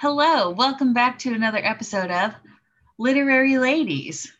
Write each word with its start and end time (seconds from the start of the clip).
Hello, 0.00 0.50
welcome 0.50 0.92
back 0.92 1.18
to 1.18 1.34
another 1.34 1.58
episode 1.58 2.12
of 2.12 2.32
Literary 3.00 3.58
Ladies. 3.58 4.32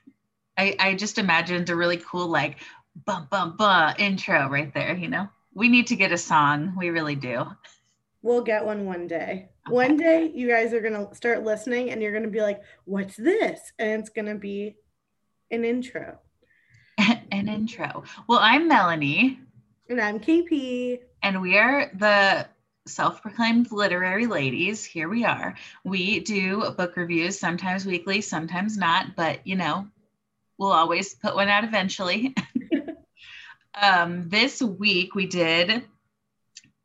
I, 0.56 0.76
I 0.78 0.94
just 0.94 1.18
imagined 1.18 1.68
a 1.68 1.74
really 1.74 1.96
cool, 1.96 2.28
like, 2.28 2.58
bum, 3.04 3.26
bum, 3.28 3.56
bum 3.56 3.92
intro 3.98 4.48
right 4.48 4.72
there, 4.72 4.94
you 4.94 5.08
know? 5.08 5.28
We 5.54 5.68
need 5.68 5.88
to 5.88 5.96
get 5.96 6.12
a 6.12 6.16
song. 6.16 6.74
We 6.78 6.90
really 6.90 7.16
do. 7.16 7.44
We'll 8.22 8.42
get 8.42 8.64
one 8.64 8.86
one 8.86 9.08
day. 9.08 9.48
Okay. 9.66 9.74
One 9.74 9.96
day, 9.96 10.30
you 10.32 10.46
guys 10.46 10.72
are 10.72 10.80
going 10.80 10.94
to 10.94 11.12
start 11.16 11.42
listening 11.42 11.90
and 11.90 12.00
you're 12.00 12.12
going 12.12 12.22
to 12.22 12.30
be 12.30 12.40
like, 12.40 12.62
what's 12.84 13.16
this? 13.16 13.58
And 13.80 14.00
it's 14.00 14.10
going 14.10 14.26
to 14.26 14.36
be 14.36 14.76
an 15.50 15.64
intro. 15.64 16.20
an 16.98 17.48
intro. 17.48 18.04
Well, 18.28 18.38
I'm 18.40 18.68
Melanie. 18.68 19.40
And 19.88 20.00
I'm 20.00 20.20
KP. 20.20 21.00
And 21.20 21.42
we 21.42 21.58
are 21.58 21.90
the 21.98 22.46
self 22.88 23.22
proclaimed 23.22 23.70
literary 23.70 24.26
ladies. 24.26 24.84
Here 24.84 25.08
we 25.08 25.24
are. 25.24 25.54
We 25.84 26.20
do 26.20 26.70
book 26.76 26.96
reviews, 26.96 27.38
sometimes 27.38 27.86
weekly, 27.86 28.20
sometimes 28.20 28.76
not, 28.76 29.14
but 29.16 29.46
you 29.46 29.56
know, 29.56 29.88
we'll 30.58 30.72
always 30.72 31.14
put 31.14 31.34
one 31.34 31.48
out 31.48 31.64
eventually. 31.64 32.34
um, 33.80 34.28
this 34.28 34.60
week 34.60 35.14
we 35.14 35.26
did 35.26 35.84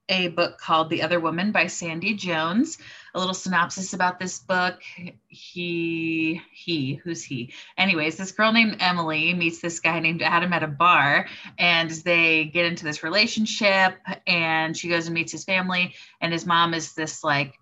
a 0.10 0.28
book 0.30 0.58
called 0.58 0.90
The 0.90 1.02
Other 1.02 1.20
Woman 1.20 1.52
by 1.52 1.68
Sandie 1.68 2.14
Jones. 2.14 2.78
A 3.14 3.20
little 3.20 3.34
synopsis 3.34 3.94
about 3.94 4.20
this 4.20 4.40
book. 4.40 4.82
He, 5.28 6.42
he, 6.52 6.96
who's 6.96 7.24
he? 7.24 7.54
Anyways, 7.78 8.18
this 8.18 8.32
girl 8.32 8.52
named 8.52 8.78
Emily 8.80 9.34
meets 9.34 9.62
this 9.62 9.80
guy 9.80 10.00
named 10.00 10.22
Adam 10.22 10.52
at 10.52 10.64
a 10.64 10.68
bar, 10.68 11.28
and 11.58 11.92
they 11.92 12.46
get 12.46 12.66
into 12.66 12.84
this 12.84 13.04
relationship. 13.04 13.96
And 14.26 14.76
she 14.76 14.90
goes 14.90 15.06
and 15.06 15.14
meets 15.14 15.32
his 15.32 15.44
family, 15.44 15.94
and 16.22 16.34
his 16.34 16.46
mom 16.46 16.74
is 16.74 16.94
this 16.94 17.24
like 17.24 17.60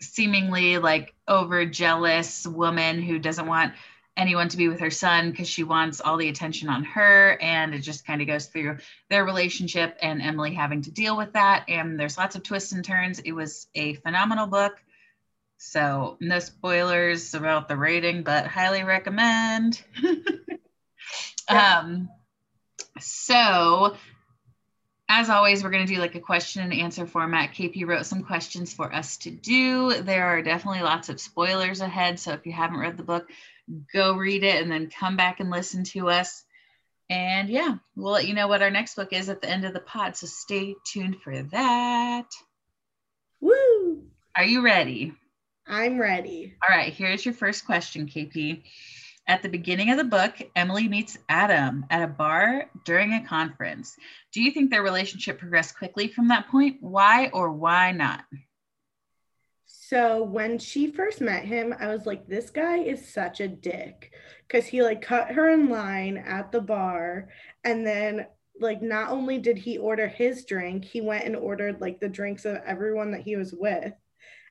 seemingly 0.00 0.78
like 0.78 1.14
over 1.28 1.64
jealous 1.64 2.46
woman 2.46 3.00
who 3.00 3.18
doesn't 3.18 3.46
want 3.46 3.72
anyone 4.16 4.48
to 4.48 4.56
be 4.56 4.68
with 4.68 4.80
her 4.80 4.90
son 4.90 5.30
because 5.30 5.48
she 5.48 5.64
wants 5.64 6.00
all 6.00 6.16
the 6.16 6.28
attention 6.28 6.68
on 6.68 6.84
her 6.84 7.38
and 7.40 7.74
it 7.74 7.80
just 7.80 8.06
kind 8.06 8.20
of 8.20 8.26
goes 8.26 8.46
through 8.46 8.76
their 9.08 9.24
relationship 9.24 9.96
and 10.02 10.20
emily 10.20 10.52
having 10.52 10.82
to 10.82 10.90
deal 10.90 11.16
with 11.16 11.32
that 11.32 11.64
and 11.68 11.98
there's 11.98 12.18
lots 12.18 12.36
of 12.36 12.42
twists 12.42 12.72
and 12.72 12.84
turns 12.84 13.20
it 13.20 13.32
was 13.32 13.66
a 13.74 13.94
phenomenal 13.94 14.46
book 14.46 14.74
so 15.56 16.16
no 16.20 16.38
spoilers 16.38 17.34
about 17.34 17.68
the 17.68 17.76
rating 17.76 18.22
but 18.22 18.46
highly 18.46 18.82
recommend 18.82 19.82
yeah. 21.48 21.78
um 21.80 22.08
so 23.00 23.96
as 25.14 25.28
always, 25.28 25.62
we're 25.62 25.70
going 25.70 25.86
to 25.86 25.94
do 25.94 26.00
like 26.00 26.14
a 26.14 26.20
question 26.20 26.62
and 26.62 26.72
answer 26.72 27.06
format. 27.06 27.52
KP 27.52 27.86
wrote 27.86 28.06
some 28.06 28.22
questions 28.22 28.72
for 28.72 28.90
us 28.90 29.18
to 29.18 29.30
do. 29.30 30.02
There 30.02 30.24
are 30.24 30.40
definitely 30.40 30.80
lots 30.80 31.10
of 31.10 31.20
spoilers 31.20 31.82
ahead. 31.82 32.18
So 32.18 32.32
if 32.32 32.46
you 32.46 32.52
haven't 32.52 32.78
read 32.78 32.96
the 32.96 33.02
book, 33.02 33.30
go 33.92 34.14
read 34.14 34.44
it 34.44 34.62
and 34.62 34.70
then 34.70 34.90
come 34.90 35.16
back 35.16 35.40
and 35.40 35.50
listen 35.50 35.84
to 35.84 36.08
us. 36.08 36.44
And 37.10 37.48
yeah, 37.48 37.76
we'll 37.96 38.12
let 38.12 38.26
you 38.26 38.34
know 38.34 38.48
what 38.48 38.62
our 38.62 38.70
next 38.70 38.94
book 38.94 39.12
is 39.12 39.28
at 39.28 39.42
the 39.42 39.48
end 39.48 39.64
of 39.64 39.74
the 39.74 39.80
pod. 39.80 40.16
So 40.16 40.26
stay 40.26 40.76
tuned 40.86 41.20
for 41.22 41.42
that. 41.42 42.28
Woo! 43.40 44.04
Are 44.36 44.44
you 44.44 44.62
ready? 44.62 45.14
I'm 45.66 45.98
ready. 45.98 46.54
All 46.62 46.74
right, 46.74 46.92
here's 46.92 47.24
your 47.24 47.34
first 47.34 47.66
question, 47.66 48.06
KP. 48.06 48.62
At 49.28 49.42
the 49.42 49.48
beginning 49.48 49.90
of 49.90 49.98
the 49.98 50.04
book, 50.04 50.34
Emily 50.56 50.88
meets 50.88 51.16
Adam 51.28 51.86
at 51.90 52.02
a 52.02 52.08
bar 52.08 52.70
during 52.84 53.12
a 53.12 53.24
conference. 53.24 53.96
Do 54.32 54.42
you 54.42 54.50
think 54.50 54.70
their 54.70 54.82
relationship 54.82 55.38
progressed 55.38 55.78
quickly 55.78 56.08
from 56.08 56.28
that 56.28 56.48
point? 56.48 56.78
Why 56.80 57.28
or 57.28 57.50
why 57.52 57.92
not? 57.92 58.24
So 59.92 60.22
when 60.22 60.58
she 60.58 60.90
first 60.90 61.20
met 61.20 61.44
him, 61.44 61.74
I 61.78 61.88
was 61.88 62.06
like, 62.06 62.26
this 62.26 62.48
guy 62.48 62.78
is 62.78 63.12
such 63.12 63.40
a 63.40 63.48
dick 63.48 64.14
because 64.48 64.64
he 64.64 64.82
like 64.82 65.02
cut 65.02 65.30
her 65.32 65.50
in 65.50 65.68
line 65.68 66.16
at 66.16 66.50
the 66.50 66.62
bar. 66.62 67.28
And 67.62 67.86
then, 67.86 68.26
like, 68.58 68.80
not 68.80 69.10
only 69.10 69.36
did 69.36 69.58
he 69.58 69.76
order 69.76 70.08
his 70.08 70.46
drink, 70.46 70.86
he 70.86 71.02
went 71.02 71.26
and 71.26 71.36
ordered 71.36 71.82
like 71.82 72.00
the 72.00 72.08
drinks 72.08 72.46
of 72.46 72.62
everyone 72.64 73.10
that 73.10 73.20
he 73.20 73.36
was 73.36 73.52
with. 73.52 73.92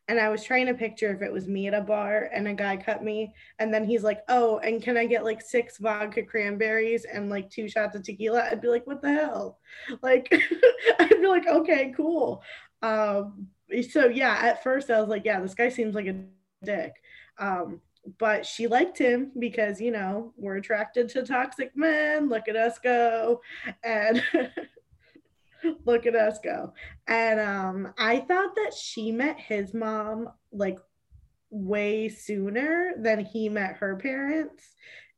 And 0.07 0.19
I 0.19 0.29
was 0.29 0.43
trying 0.43 0.67
to 0.67 0.75
picture 0.75 1.11
if 1.11 1.23
it 1.23 1.33
was 1.33 1.47
me 1.47 1.67
at 1.67 1.73
a 1.73 1.81
bar 1.81 2.29
and 2.31 2.47
a 2.47 2.53
guy 2.53 2.77
cut 2.77 3.03
me. 3.03 3.33
And 3.57 3.73
then 3.73 3.83
he's 3.83 4.03
like, 4.03 4.19
oh, 4.29 4.59
and 4.59 4.79
can 4.83 4.95
I 4.95 5.07
get 5.07 5.23
like 5.23 5.41
six 5.41 5.79
vodka 5.79 6.21
cranberries 6.21 7.05
and 7.11 7.31
like 7.31 7.49
two 7.49 7.67
shots 7.67 7.95
of 7.95 8.03
tequila? 8.03 8.47
I'd 8.51 8.61
be 8.61 8.67
like, 8.67 8.85
what 8.85 9.01
the 9.01 9.11
hell? 9.11 9.57
Like, 10.03 10.31
I'd 10.99 11.09
be 11.19 11.25
like, 11.25 11.47
okay, 11.47 11.95
cool. 11.97 12.43
Um, 12.83 13.47
so 13.89 14.07
yeah, 14.07 14.37
at 14.41 14.63
first 14.63 14.89
I 14.89 14.99
was 14.99 15.09
like, 15.09 15.25
yeah, 15.25 15.39
this 15.39 15.53
guy 15.55 15.69
seems 15.69 15.95
like 15.95 16.07
a 16.07 16.23
dick. 16.63 16.93
Um, 17.37 17.81
but 18.17 18.45
she 18.45 18.67
liked 18.67 18.97
him 18.97 19.31
because 19.37 19.79
you 19.79 19.91
know 19.91 20.33
we're 20.37 20.57
attracted 20.57 21.09
to 21.09 21.23
toxic 21.23 21.71
men. 21.75 22.29
Look 22.29 22.47
at 22.47 22.55
us 22.55 22.79
go, 22.79 23.41
and 23.83 24.23
look 25.85 26.05
at 26.05 26.15
us 26.15 26.39
go. 26.43 26.73
And 27.07 27.39
um, 27.39 27.93
I 27.97 28.19
thought 28.19 28.55
that 28.55 28.73
she 28.73 29.11
met 29.11 29.39
his 29.39 29.73
mom 29.73 30.29
like 30.51 30.79
way 31.49 32.09
sooner 32.09 32.93
than 32.97 33.25
he 33.25 33.49
met 33.49 33.75
her 33.75 33.95
parents. 33.97 34.63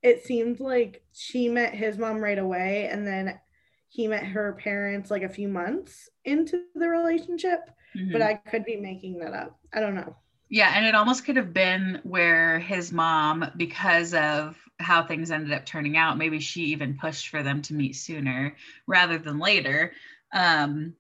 It 0.02 0.26
seemed 0.26 0.60
like 0.60 1.04
she 1.14 1.48
met 1.48 1.74
his 1.74 1.98
mom 1.98 2.18
right 2.18 2.40
away, 2.40 2.90
and 2.92 3.08
then 3.08 3.40
he 3.88 4.08
met 4.08 4.26
her 4.26 4.54
parents 4.54 5.10
like 5.10 5.24
a 5.24 5.30
few 5.30 5.48
months 5.48 6.10
into 6.26 6.64
the 6.76 6.90
relationship 6.90 7.70
mm-hmm. 7.96 8.12
but 8.12 8.22
I 8.22 8.36
could 8.36 8.66
be 8.66 8.78
making 8.78 9.20
that 9.20 9.34
up. 9.34 9.60
I 9.74 9.80
don't 9.80 9.96
know. 9.96 10.16
Yeah, 10.50 10.72
and 10.76 10.86
it 10.86 10.94
almost 10.94 11.26
could 11.26 11.38
have 11.38 11.54
been 11.54 12.00
where 12.04 12.60
his 12.60 12.92
mom, 12.92 13.46
because 13.58 14.14
of 14.14 14.56
how 14.80 15.04
things 15.04 15.32
ended 15.32 15.52
up 15.52 15.66
turning 15.66 15.98
out, 15.98 16.18
maybe 16.18 16.40
she 16.40 16.66
even 16.66 16.98
pushed 16.98 17.30
for 17.30 17.42
them 17.42 17.62
to 17.64 17.74
meet 17.74 17.96
sooner 17.96 18.56
rather 18.86 19.18
than 19.18 19.40
later. 19.40 19.94
Um, 20.32 20.94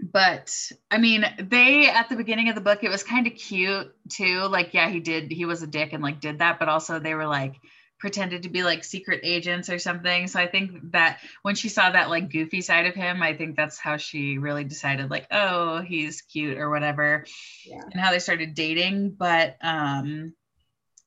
but 0.00 0.52
I 0.90 0.98
mean, 0.98 1.24
they 1.38 1.88
at 1.88 2.08
the 2.08 2.16
beginning 2.16 2.48
of 2.48 2.54
the 2.54 2.60
book, 2.60 2.82
it 2.82 2.90
was 2.90 3.02
kind 3.02 3.26
of 3.26 3.34
cute 3.34 3.94
too. 4.08 4.40
Like, 4.48 4.74
yeah, 4.74 4.88
he 4.88 5.00
did, 5.00 5.30
he 5.30 5.44
was 5.44 5.62
a 5.62 5.66
dick 5.66 5.92
and 5.92 6.02
like 6.02 6.20
did 6.20 6.38
that, 6.38 6.58
but 6.58 6.68
also 6.68 6.98
they 6.98 7.14
were 7.14 7.26
like, 7.26 7.56
pretended 8.00 8.42
to 8.42 8.48
be 8.48 8.62
like 8.62 8.82
secret 8.82 9.20
agents 9.22 9.70
or 9.70 9.78
something. 9.78 10.26
So 10.26 10.40
I 10.40 10.46
think 10.46 10.92
that 10.92 11.20
when 11.42 11.54
she 11.54 11.68
saw 11.68 11.90
that 11.90 12.10
like 12.10 12.32
goofy 12.32 12.62
side 12.62 12.86
of 12.86 12.94
him, 12.94 13.22
I 13.22 13.34
think 13.34 13.56
that's 13.56 13.78
how 13.78 13.98
she 13.98 14.38
really 14.38 14.64
decided 14.64 15.10
like, 15.10 15.26
oh, 15.30 15.80
he's 15.82 16.22
cute 16.22 16.58
or 16.58 16.70
whatever. 16.70 17.24
Yeah. 17.64 17.82
And 17.92 18.00
how 18.00 18.10
they 18.10 18.18
started 18.18 18.54
dating. 18.54 19.10
But 19.10 19.56
um 19.62 20.34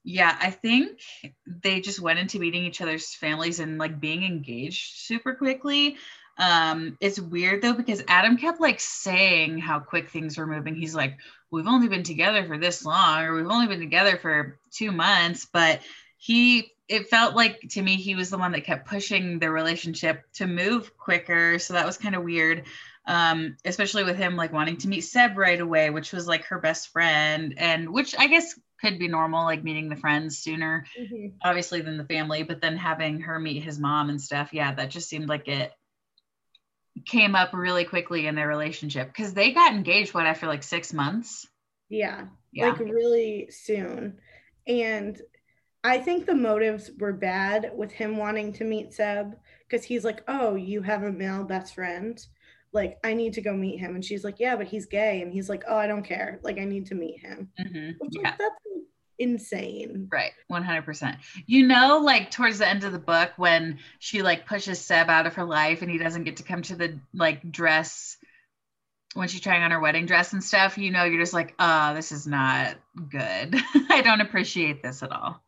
yeah, 0.06 0.38
I 0.40 0.52
think 0.52 1.00
they 1.48 1.80
just 1.80 2.02
went 2.02 2.20
into 2.20 2.40
meeting 2.40 2.66
each 2.66 2.82
other's 2.82 3.16
families 3.16 3.60
and 3.60 3.78
like 3.78 4.00
being 4.02 4.24
engaged 4.24 4.98
super 4.98 5.34
quickly. 5.34 5.96
Um, 6.38 6.98
it's 7.00 7.20
weird 7.20 7.62
though 7.62 7.74
because 7.74 8.04
Adam 8.08 8.38
kept 8.38 8.60
like 8.60 8.80
saying 8.80 9.60
how 9.60 9.80
quick 9.80 10.10
things 10.10 10.38
were 10.38 10.48
moving. 10.48 10.76
He's 10.76 10.96
like, 10.96 11.18
We've 11.54 11.68
only 11.68 11.88
been 11.88 12.02
together 12.02 12.46
for 12.46 12.58
this 12.58 12.84
long, 12.84 13.26
or 13.26 13.36
we've 13.36 13.46
only 13.46 13.68
been 13.68 13.80
together 13.80 14.18
for 14.18 14.58
two 14.72 14.92
months, 14.92 15.48
but 15.54 15.82
he 16.18 16.73
it 16.94 17.10
felt 17.10 17.36
like 17.36 17.60
to 17.72 17.82
me 17.82 17.96
he 17.96 18.16
was 18.16 18.30
the 18.30 18.38
one 18.38 18.52
that 18.52 18.64
kept 18.64 18.88
pushing 18.88 19.40
the 19.40 19.50
relationship 19.50 20.24
to 20.34 20.48
move 20.48 20.98
quicker. 20.98 21.60
So 21.60 21.74
that 21.74 21.86
was 21.86 21.98
kind 21.98 22.16
of 22.16 22.24
weird 22.24 22.64
um, 23.06 23.58
especially 23.66 24.06
with 24.06 24.16
him 24.16 24.38
like 24.38 24.54
wanting 24.54 24.78
to 24.78 24.88
meet 24.88 25.02
seb 25.02 25.38
right 25.38 25.60
away 25.60 25.90
which 25.90 26.14
was 26.14 26.26
like 26.26 26.46
her 26.46 26.58
best 26.58 26.88
friend 26.88 27.54
and 27.58 27.90
which 27.90 28.16
i 28.18 28.28
guess 28.28 28.58
could 28.80 28.98
be 28.98 29.10
normal 29.10 29.44
like 29.44 29.62
meeting 29.62 29.90
the 29.90 29.98
friends 29.98 30.38
sooner 30.38 30.86
mm-hmm. 30.98 31.36
obviously 31.44 31.82
than 31.82 31.98
the 31.98 32.06
family 32.06 32.44
but 32.44 32.62
then 32.62 32.78
having 32.78 33.20
her 33.20 33.38
meet 33.38 33.62
his 33.62 33.78
mom 33.78 34.10
and 34.10 34.22
stuff 34.22 34.54
yeah 34.54 34.74
that 34.74 34.90
just 34.90 35.10
seemed 35.10 35.28
like 35.28 35.50
it 35.50 35.74
came 37.06 37.36
up 37.36 37.54
really 37.54 37.86
quickly 37.86 38.28
in 38.28 38.36
their 38.36 38.48
relationship 38.48 39.08
because 39.08 39.34
they 39.34 39.52
got 39.52 39.74
engaged 39.74 40.14
what 40.14 40.26
after 40.26 40.48
like 40.48 40.64
six 40.64 40.94
months? 40.94 41.48
Yeah, 41.90 42.26
yeah. 42.52 42.70
Like 42.70 42.80
really 42.80 43.50
soon. 43.52 44.20
And 44.68 45.20
I 45.84 45.98
think 46.00 46.26
the 46.26 46.36
motives 46.36 46.92
were 46.98 47.14
bad 47.14 47.72
with 47.76 47.92
him 47.92 48.16
wanting 48.16 48.54
to 48.54 48.64
meet 48.64 48.94
Seb 48.94 49.36
because 49.68 49.86
he's 49.86 50.06
like, 50.06 50.24
Oh, 50.28 50.56
you 50.56 50.82
have 50.82 51.04
a 51.04 51.12
male 51.12 51.44
best 51.44 51.76
friend. 51.76 52.26
Like, 52.72 52.98
I 53.04 53.14
need 53.14 53.34
to 53.34 53.42
go 53.42 53.54
meet 53.54 53.80
him. 53.80 53.96
And 53.96 54.04
she's 54.04 54.24
like, 54.24 54.40
Yeah, 54.40 54.56
but 54.56 54.68
he's 54.68 54.86
gay. 54.86 55.22
And 55.22 55.32
he's 55.32 55.50
like, 55.50 55.64
Oh, 55.68 55.76
I 55.76 55.88
don't 55.88 56.06
care. 56.06 56.40
Like, 56.42 56.58
I 56.58 56.64
need 56.64 56.88
to 56.88 56.96
meet 56.96 57.20
him. 57.20 57.50
Mm-hmm. 57.60 57.92
Which, 58.00 58.14
yeah. 58.14 58.36
that's 58.40 58.56
insane. 59.20 60.08
Right. 60.10 60.32
100%. 60.50 61.18
You 61.48 61.68
know, 61.68 62.00
like 62.00 62.32
towards 62.32 62.60
the 62.60 62.68
end 62.68 62.86
of 62.86 62.94
the 62.94 63.00
book 63.00 63.32
when 63.36 63.80
she 64.00 64.22
like 64.22 64.46
pushes 64.46 64.80
Seb 64.80 65.10
out 65.10 65.28
of 65.28 65.36
her 65.36 65.46
life 65.46 65.82
and 65.82 65.92
he 65.92 65.98
doesn't 65.98 66.24
get 66.24 66.38
to 66.38 66.44
come 66.44 66.62
to 66.64 66.76
the 66.76 67.00
like 67.14 67.52
dress 67.52 68.18
when 69.16 69.28
she's 69.28 69.42
trying 69.42 69.62
on 69.62 69.70
her 69.70 69.80
wedding 69.80 70.08
dress 70.08 70.34
and 70.34 70.44
stuff, 70.44 70.78
you 70.78 70.90
know, 70.90 71.04
you're 71.04 71.22
just 71.22 71.34
like, 71.34 71.54
oh, 71.60 71.94
this 71.94 72.12
is 72.12 72.26
not 72.26 72.78
good. 73.12 73.56
I 73.90 74.02
don't 74.02 74.22
appreciate 74.22 74.82
this 74.82 75.04
at 75.04 75.12
all 75.12 75.43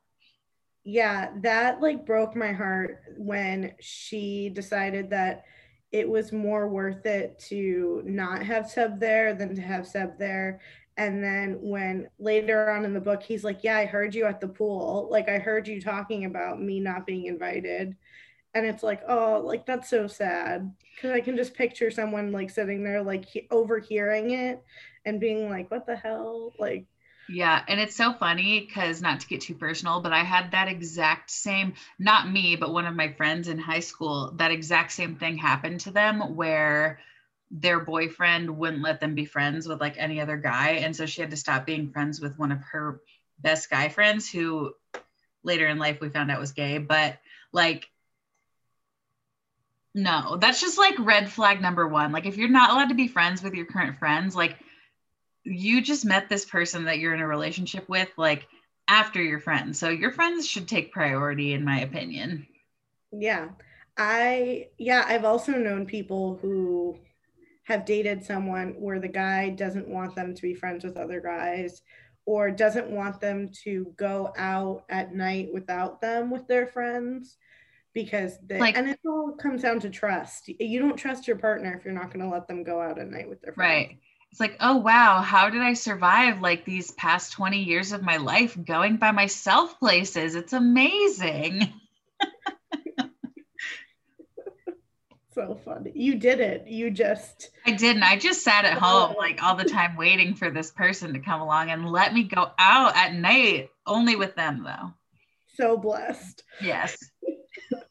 yeah, 0.86 1.32
that 1.42 1.82
like 1.82 2.06
broke 2.06 2.36
my 2.36 2.54
heart 2.54 3.02
when 3.18 3.74
she 3.82 4.50
decided 4.50 5.10
that 5.10 5.46
it 5.92 6.08
was 6.08 6.32
more 6.32 6.68
worth 6.68 7.06
it 7.08 7.40
to 7.50 8.04
not 8.06 8.44
have 8.44 8.70
Seb 8.70 9.00
there 9.00 9.34
than 9.34 9.56
to 9.56 9.62
have 9.62 9.88
Seb 9.88 10.20
there. 10.20 10.62
And 10.98 11.24
then 11.24 11.58
when 11.62 12.08
later 12.20 12.72
on 12.72 12.86
in 12.86 12.94
the 12.94 13.02
book, 13.02 13.24
he's 13.24 13.44
like, 13.44 13.64
Yeah, 13.64 13.78
I 13.78 13.86
heard 13.86 14.14
you 14.16 14.26
at 14.26 14.40
the 14.40 14.48
pool. 14.48 15.08
Like, 15.12 15.28
I 15.28 15.40
heard 15.40 15.68
you 15.68 15.82
talking 15.82 16.26
about 16.26 16.62
me 16.62 16.80
not 16.80 17.08
being 17.08 17.26
invited. 17.26 17.96
And 18.54 18.66
it's 18.66 18.84
like, 18.84 19.02
oh, 19.08 19.42
like 19.46 19.66
that's 19.66 19.90
so 19.90 20.08
sad. 20.08 20.74
Cause 21.02 21.12
I 21.12 21.22
can 21.22 21.36
just 21.38 21.56
picture 21.56 21.92
someone 21.92 22.32
like 22.32 22.50
sitting 22.50 22.84
there, 22.84 23.04
like 23.04 23.26
he- 23.26 23.48
overhearing 23.52 24.32
it 24.32 24.64
and 25.06 25.20
being 25.20 25.50
like, 25.50 25.72
What 25.72 25.86
the 25.88 25.96
hell? 25.98 26.54
Like, 26.60 26.86
yeah, 27.28 27.64
and 27.68 27.80
it's 27.80 27.96
so 27.96 28.14
funny 28.14 28.60
because 28.60 29.02
not 29.02 29.20
to 29.22 29.28
get 29.28 29.42
too 29.42 29.56
personal, 29.56 30.00
but 30.02 30.14
I 30.14 30.24
had 30.24 30.52
that 30.52 30.68
exact 30.68 31.32
same, 31.32 31.74
not 31.98 32.30
me, 32.30 32.56
but 32.56 32.74
one 32.74 32.86
of 32.86 32.96
my 32.96 33.12
friends 33.14 33.48
in 33.48 33.58
high 33.58 33.80
school, 33.80 34.32
that 34.36 34.52
exact 34.52 34.92
same 34.92 35.16
thing 35.16 35.38
happened 35.38 35.80
to 35.82 35.92
them 35.92 36.36
where 36.36 37.00
their 37.52 37.80
boyfriend 37.80 38.58
wouldn't 38.58 38.84
let 38.84 39.00
them 39.00 39.16
be 39.16 39.26
friends 39.26 39.68
with 39.68 39.82
like 39.82 39.96
any 39.98 40.20
other 40.20 40.38
guy. 40.38 40.72
And 40.72 40.96
so 40.96 41.06
she 41.06 41.22
had 41.22 41.32
to 41.32 41.38
stop 41.38 41.66
being 41.66 41.92
friends 41.92 42.20
with 42.20 42.38
one 42.38 42.52
of 42.52 42.62
her 42.72 43.02
best 43.40 43.70
guy 43.70 43.90
friends 43.90 44.30
who 44.30 44.74
later 45.44 45.68
in 45.68 45.78
life 45.78 46.00
we 46.02 46.10
found 46.10 46.32
out 46.32 46.40
was 46.40 46.52
gay. 46.52 46.78
But 46.78 47.18
like, 47.52 47.90
no, 49.94 50.38
that's 50.38 50.60
just 50.60 50.78
like 50.78 50.96
red 51.00 51.32
flag 51.32 51.62
number 51.62 51.88
one. 51.88 52.12
Like, 52.12 52.26
if 52.26 52.38
you're 52.38 52.50
not 52.50 52.72
allowed 52.72 52.90
to 52.90 52.96
be 52.96 53.08
friends 53.08 53.42
with 53.42 53.54
your 53.54 53.66
current 53.66 53.98
friends, 53.98 54.36
like, 54.36 54.58
you 55.46 55.82
just 55.82 56.06
met 56.06 56.28
this 56.28 56.44
person 56.44 56.86
that 56.86 57.00
you're 57.00 57.14
in 57.14 57.22
a 57.22 57.28
relationship 57.28 57.88
with, 57.88 58.10
like, 58.18 58.48
after 58.88 59.22
your 59.22 59.40
friends. 59.40 59.80
So 59.80 59.90
your 59.90 60.12
friends 60.12 60.48
should 60.48 60.68
take 60.68 60.92
priority, 60.92 61.54
in 61.54 61.64
my 61.64 61.82
opinion. 61.82 62.48
Yeah. 63.12 63.50
I, 63.98 64.68
yeah, 64.78 65.06
I've 65.08 65.24
also 65.24 65.54
known 65.54 65.86
people 65.86 66.38
who 66.42 66.98
have 67.64 67.86
dated 67.86 68.24
someone 68.24 68.76
where 68.78 69.00
the 69.00 69.08
guy 69.08 69.50
doesn't 69.50 69.88
want 69.88 70.16
them 70.16 70.36
to 70.36 70.42
be 70.42 70.54
friends 70.54 70.84
with 70.84 70.98
other 70.98 71.22
guys 71.22 71.82
or 72.26 72.52
doesn't 72.52 72.90
want 72.90 73.22
them 73.22 73.50
to 73.64 73.94
go 73.98 74.34
out 74.38 74.84
at 74.90 75.16
night 75.16 75.50
without 75.54 76.02
them 76.02 76.30
with 76.30 76.48
their 76.48 76.68
friends 76.68 77.38
because 77.94 78.38
they 78.46 78.60
like, 78.60 78.78
and 78.78 78.90
it 78.90 79.00
all 79.06 79.32
comes 79.40 79.62
down 79.62 79.80
to 79.80 79.90
trust. 79.90 80.48
You 80.48 80.80
don't 80.80 80.98
trust 80.98 81.28
your 81.28 81.38
partner 81.38 81.74
if 81.74 81.86
you're 81.86 81.94
not 81.94 82.12
going 82.12 82.26
to 82.26 82.32
let 82.32 82.48
them 82.48 82.64
go 82.64 82.82
out 82.82 83.00
at 83.00 83.10
night 83.10 83.30
with 83.30 83.42
their 83.42 83.54
friends. 83.54 83.88
Right. 83.88 84.00
It's 84.36 84.40
like, 84.42 84.58
oh 84.60 84.76
wow, 84.76 85.22
how 85.22 85.50
did 85.50 85.62
I 85.62 85.76
survive 85.76 86.42
like 86.42 86.66
these 86.66 86.92
past 86.92 87.32
20 87.32 87.64
years 87.64 87.94
of 87.94 88.04
my 88.04 88.18
life 88.18 88.58
going 88.62 88.98
by 88.98 89.12
myself 89.12 89.80
places? 89.80 90.36
It's 90.36 90.52
amazing. 90.52 91.72
so 95.34 95.58
funny. 95.64 95.94
You 95.96 96.16
did 96.16 96.42
it. 96.42 96.68
You 96.68 96.92
just 96.92 97.50
I 97.66 97.72
didn't. 97.72 98.04
I 98.04 98.20
just 98.20 98.44
sat 98.44 98.66
at 98.66 98.78
home 98.78 99.16
like 99.18 99.42
all 99.42 99.56
the 99.56 99.64
time 99.64 99.96
waiting 99.96 100.36
for 100.36 100.52
this 100.52 100.70
person 100.70 101.14
to 101.14 101.20
come 101.20 101.40
along 101.40 101.72
and 101.72 101.90
let 101.90 102.14
me 102.14 102.24
go 102.24 102.52
out 102.60 102.94
at 102.98 103.14
night 103.14 103.70
only 103.88 104.18
with 104.18 104.36
them 104.36 104.66
though. 104.66 104.92
So 105.54 105.78
blessed. 105.78 106.44
Yes. 106.62 106.98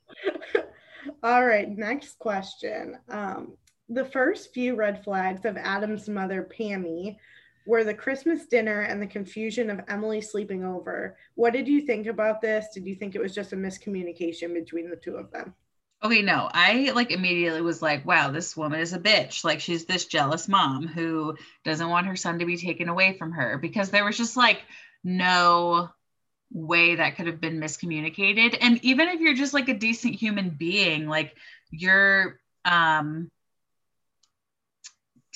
all 1.22 1.46
right, 1.46 1.70
next 1.70 2.18
question. 2.18 2.98
Um 3.08 3.56
the 3.88 4.04
first 4.04 4.52
few 4.52 4.74
red 4.74 5.04
flags 5.04 5.44
of 5.44 5.56
Adam's 5.56 6.08
mother, 6.08 6.48
Pammy, 6.58 7.16
were 7.66 7.84
the 7.84 7.94
Christmas 7.94 8.46
dinner 8.46 8.80
and 8.82 9.00
the 9.00 9.06
confusion 9.06 9.70
of 9.70 9.80
Emily 9.88 10.20
sleeping 10.20 10.64
over. 10.64 11.16
What 11.34 11.52
did 11.52 11.66
you 11.66 11.82
think 11.82 12.06
about 12.06 12.40
this? 12.40 12.66
Did 12.74 12.86
you 12.86 12.94
think 12.94 13.14
it 13.14 13.22
was 13.22 13.34
just 13.34 13.52
a 13.52 13.56
miscommunication 13.56 14.52
between 14.52 14.90
the 14.90 14.96
two 14.96 15.16
of 15.16 15.30
them? 15.30 15.54
Okay, 16.02 16.20
no, 16.20 16.50
I 16.52 16.92
like 16.94 17.10
immediately 17.10 17.62
was 17.62 17.80
like, 17.80 18.04
wow, 18.04 18.30
this 18.30 18.54
woman 18.54 18.80
is 18.80 18.92
a 18.92 18.98
bitch. 18.98 19.42
Like, 19.42 19.60
she's 19.60 19.86
this 19.86 20.04
jealous 20.04 20.48
mom 20.48 20.86
who 20.86 21.34
doesn't 21.64 21.88
want 21.88 22.06
her 22.06 22.16
son 22.16 22.40
to 22.40 22.44
be 22.44 22.58
taken 22.58 22.90
away 22.90 23.16
from 23.16 23.32
her 23.32 23.56
because 23.56 23.90
there 23.90 24.04
was 24.04 24.18
just 24.18 24.36
like 24.36 24.60
no 25.02 25.88
way 26.52 26.96
that 26.96 27.16
could 27.16 27.26
have 27.26 27.40
been 27.40 27.58
miscommunicated. 27.58 28.58
And 28.60 28.84
even 28.84 29.08
if 29.08 29.20
you're 29.20 29.34
just 29.34 29.54
like 29.54 29.70
a 29.70 29.74
decent 29.74 30.14
human 30.14 30.50
being, 30.50 31.06
like 31.06 31.34
your 31.70 32.38
um 32.66 33.30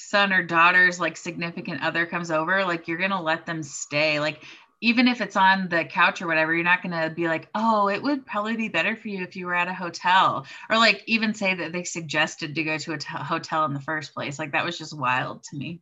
son 0.09 0.33
or 0.33 0.43
daughter's 0.43 0.99
like 1.01 1.17
significant 1.17 1.83
other 1.83 2.07
comes 2.07 2.31
over, 2.31 2.65
like 2.65 2.89
you're 2.89 2.99
gonna 2.99 3.21
let 3.21 3.47
them 3.47 3.63
stay. 3.63 4.21
Like 4.21 4.43
even 4.81 5.09
if 5.09 5.21
it's 5.21 5.37
on 5.37 5.69
the 5.69 5.85
couch 5.85 6.23
or 6.23 6.27
whatever, 6.27 6.55
you're 6.55 6.65
not 6.65 6.83
to 6.83 7.13
be 7.15 7.27
like, 7.27 7.49
oh, 7.55 7.89
it 7.89 8.03
would 8.03 8.25
probably 8.25 8.57
be 8.57 8.69
better 8.69 8.95
for 8.95 9.09
you 9.09 9.23
if 9.23 9.35
you 9.35 9.47
were 9.47 9.55
at 9.55 9.69
a 9.69 9.75
hotel. 9.75 10.47
Or 10.71 10.77
like 10.77 11.03
even 11.07 11.35
say 11.35 11.55
that 11.55 11.73
they 11.73 11.83
suggested 11.85 12.55
to 12.55 12.63
go 12.63 12.79
to 12.79 12.93
a 12.93 12.99
t- 12.99 13.07
hotel 13.09 13.65
in 13.65 13.75
the 13.75 13.81
first 13.81 14.15
place. 14.15 14.39
Like 14.39 14.53
that 14.53 14.65
was 14.65 14.79
just 14.79 14.97
wild 14.97 15.43
to 15.45 15.57
me. 15.57 15.81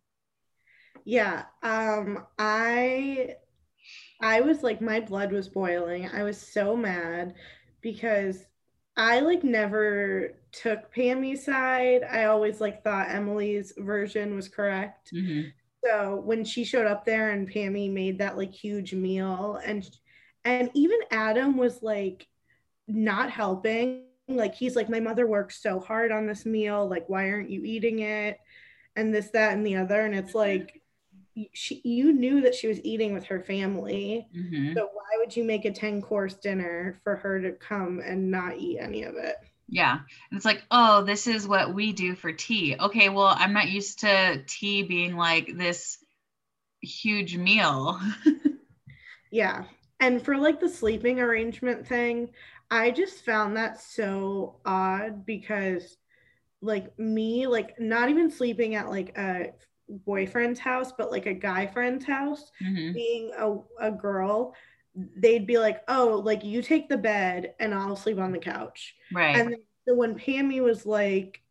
Yeah. 1.05 1.45
Um, 1.63 2.25
I, 2.39 3.37
I 4.21 4.41
was 4.41 4.63
like, 4.63 4.81
my 4.81 5.01
blood 5.01 5.31
was 5.31 5.49
boiling. 5.49 6.09
I 6.09 6.23
was 6.23 6.39
so 6.39 6.75
mad 6.75 7.35
because 7.83 8.45
I 8.97 9.21
like 9.21 9.45
never 9.45 10.35
took 10.61 10.95
Pammy's 10.95 11.45
side. 11.45 12.03
I 12.03 12.25
always 12.25 12.61
like 12.61 12.83
thought 12.83 13.11
Emily's 13.11 13.73
version 13.77 14.35
was 14.35 14.49
correct. 14.49 15.13
Mm-hmm 15.15 15.49
so 15.87 16.17
when 16.25 16.45
she 16.45 16.65
showed 16.65 16.87
up 16.87 17.05
there 17.05 17.31
and 17.31 17.49
Pammy 17.49 17.89
made 17.89 18.19
that 18.19 18.37
like 18.37 18.53
huge 18.53 18.93
meal 18.93 19.61
and 19.65 19.89
and 20.45 20.71
even 20.75 20.99
Adam 21.11 21.57
was 21.57 21.83
like 21.83 22.27
not 22.89 23.31
helping. 23.31 24.05
Like 24.29 24.55
he's 24.55 24.77
like, 24.77 24.89
my 24.89 25.01
mother 25.01 25.27
worked 25.27 25.53
so 25.53 25.81
hard 25.81 26.13
on 26.13 26.27
this 26.27 26.47
meal. 26.47 26.89
Like, 26.89 27.09
why 27.09 27.31
aren't 27.31 27.51
you 27.51 27.65
eating 27.65 28.01
it? 28.01 28.39
And 28.95 29.15
this, 29.15 29.31
that, 29.31 29.53
and 29.53 29.67
the 29.67 29.77
other. 29.77 30.03
And 30.03 30.15
it's 30.15 30.35
like 30.35 30.81
she 31.53 31.81
you 31.85 32.13
knew 32.13 32.41
that 32.41 32.55
she 32.55 32.69
was 32.69 32.81
eating 32.85 33.13
with 33.13 33.25
her 33.25 33.41
family. 33.41 34.27
Mm-hmm. 34.35 34.75
So 34.75 34.89
why 34.93 35.19
would 35.19 35.37
you 35.37 35.45
make 35.45 35.65
a 35.65 35.73
10 35.73 36.01
course 36.01 36.35
dinner 36.35 37.01
for 37.03 37.17
her 37.17 37.41
to 37.41 37.53
come 37.53 38.01
and 38.05 38.31
not 38.31 38.57
eat 38.57 38.79
any 38.79 39.03
of 39.03 39.17
it? 39.17 39.37
Yeah. 39.69 39.95
And 40.31 40.37
it's 40.37 40.45
like, 40.45 40.63
oh, 40.71 41.03
this 41.03 41.27
is 41.27 41.49
what 41.49 41.75
we 41.75 41.93
do 41.93 42.15
for 42.15 42.33
tea. 42.33 42.77
Okay, 42.79 43.09
well, 43.09 43.35
I'm 43.37 43.53
not 43.53 43.69
used 43.69 44.01
to 44.01 44.43
tea 44.47 44.83
being 44.83 45.17
like 45.17 45.57
this 45.57 45.99
huge 46.81 47.37
meal. 47.37 48.01
yeah. 49.31 49.65
And 49.99 50.23
for 50.23 50.37
like 50.37 50.61
the 50.61 50.69
sleeping 50.69 51.21
arrangement 51.21 51.87
thing, 51.87 52.31
I 52.71 52.91
just 52.91 53.25
found 53.25 53.57
that 53.57 53.81
so 53.81 54.57
odd 54.65 55.25
because 55.27 55.97
like 56.61 56.97
me, 56.99 57.47
like 57.47 57.79
not 57.81 58.09
even 58.09 58.31
sleeping 58.31 58.75
at 58.75 58.89
like 58.89 59.17
a 59.19 59.53
boyfriend's 59.89 60.61
house, 60.61 60.93
but 60.97 61.11
like 61.11 61.27
a 61.27 61.35
guy 61.35 61.67
friend's 61.67 62.05
house, 62.05 62.51
mm-hmm. 62.63 62.93
being 62.93 63.31
a, 63.39 63.57
a 63.81 63.91
girl, 63.91 64.55
they'd 65.17 65.47
be 65.47 65.59
like, 65.59 65.83
"Oh, 65.89 66.23
like 66.25 66.45
you 66.45 66.63
take 66.63 66.89
the 66.89 66.97
bed 66.97 67.55
and 67.61 67.75
I'll 67.75 67.97
sleep 67.97 68.19
on 68.19 68.33
the 68.33 68.39
couch." 68.39 68.95
Right. 69.13 69.37
And 69.37 69.57
so 69.87 69.95
when 69.95 70.19
Pammy 70.19 70.63
was 70.63 70.87
like, 70.87 71.43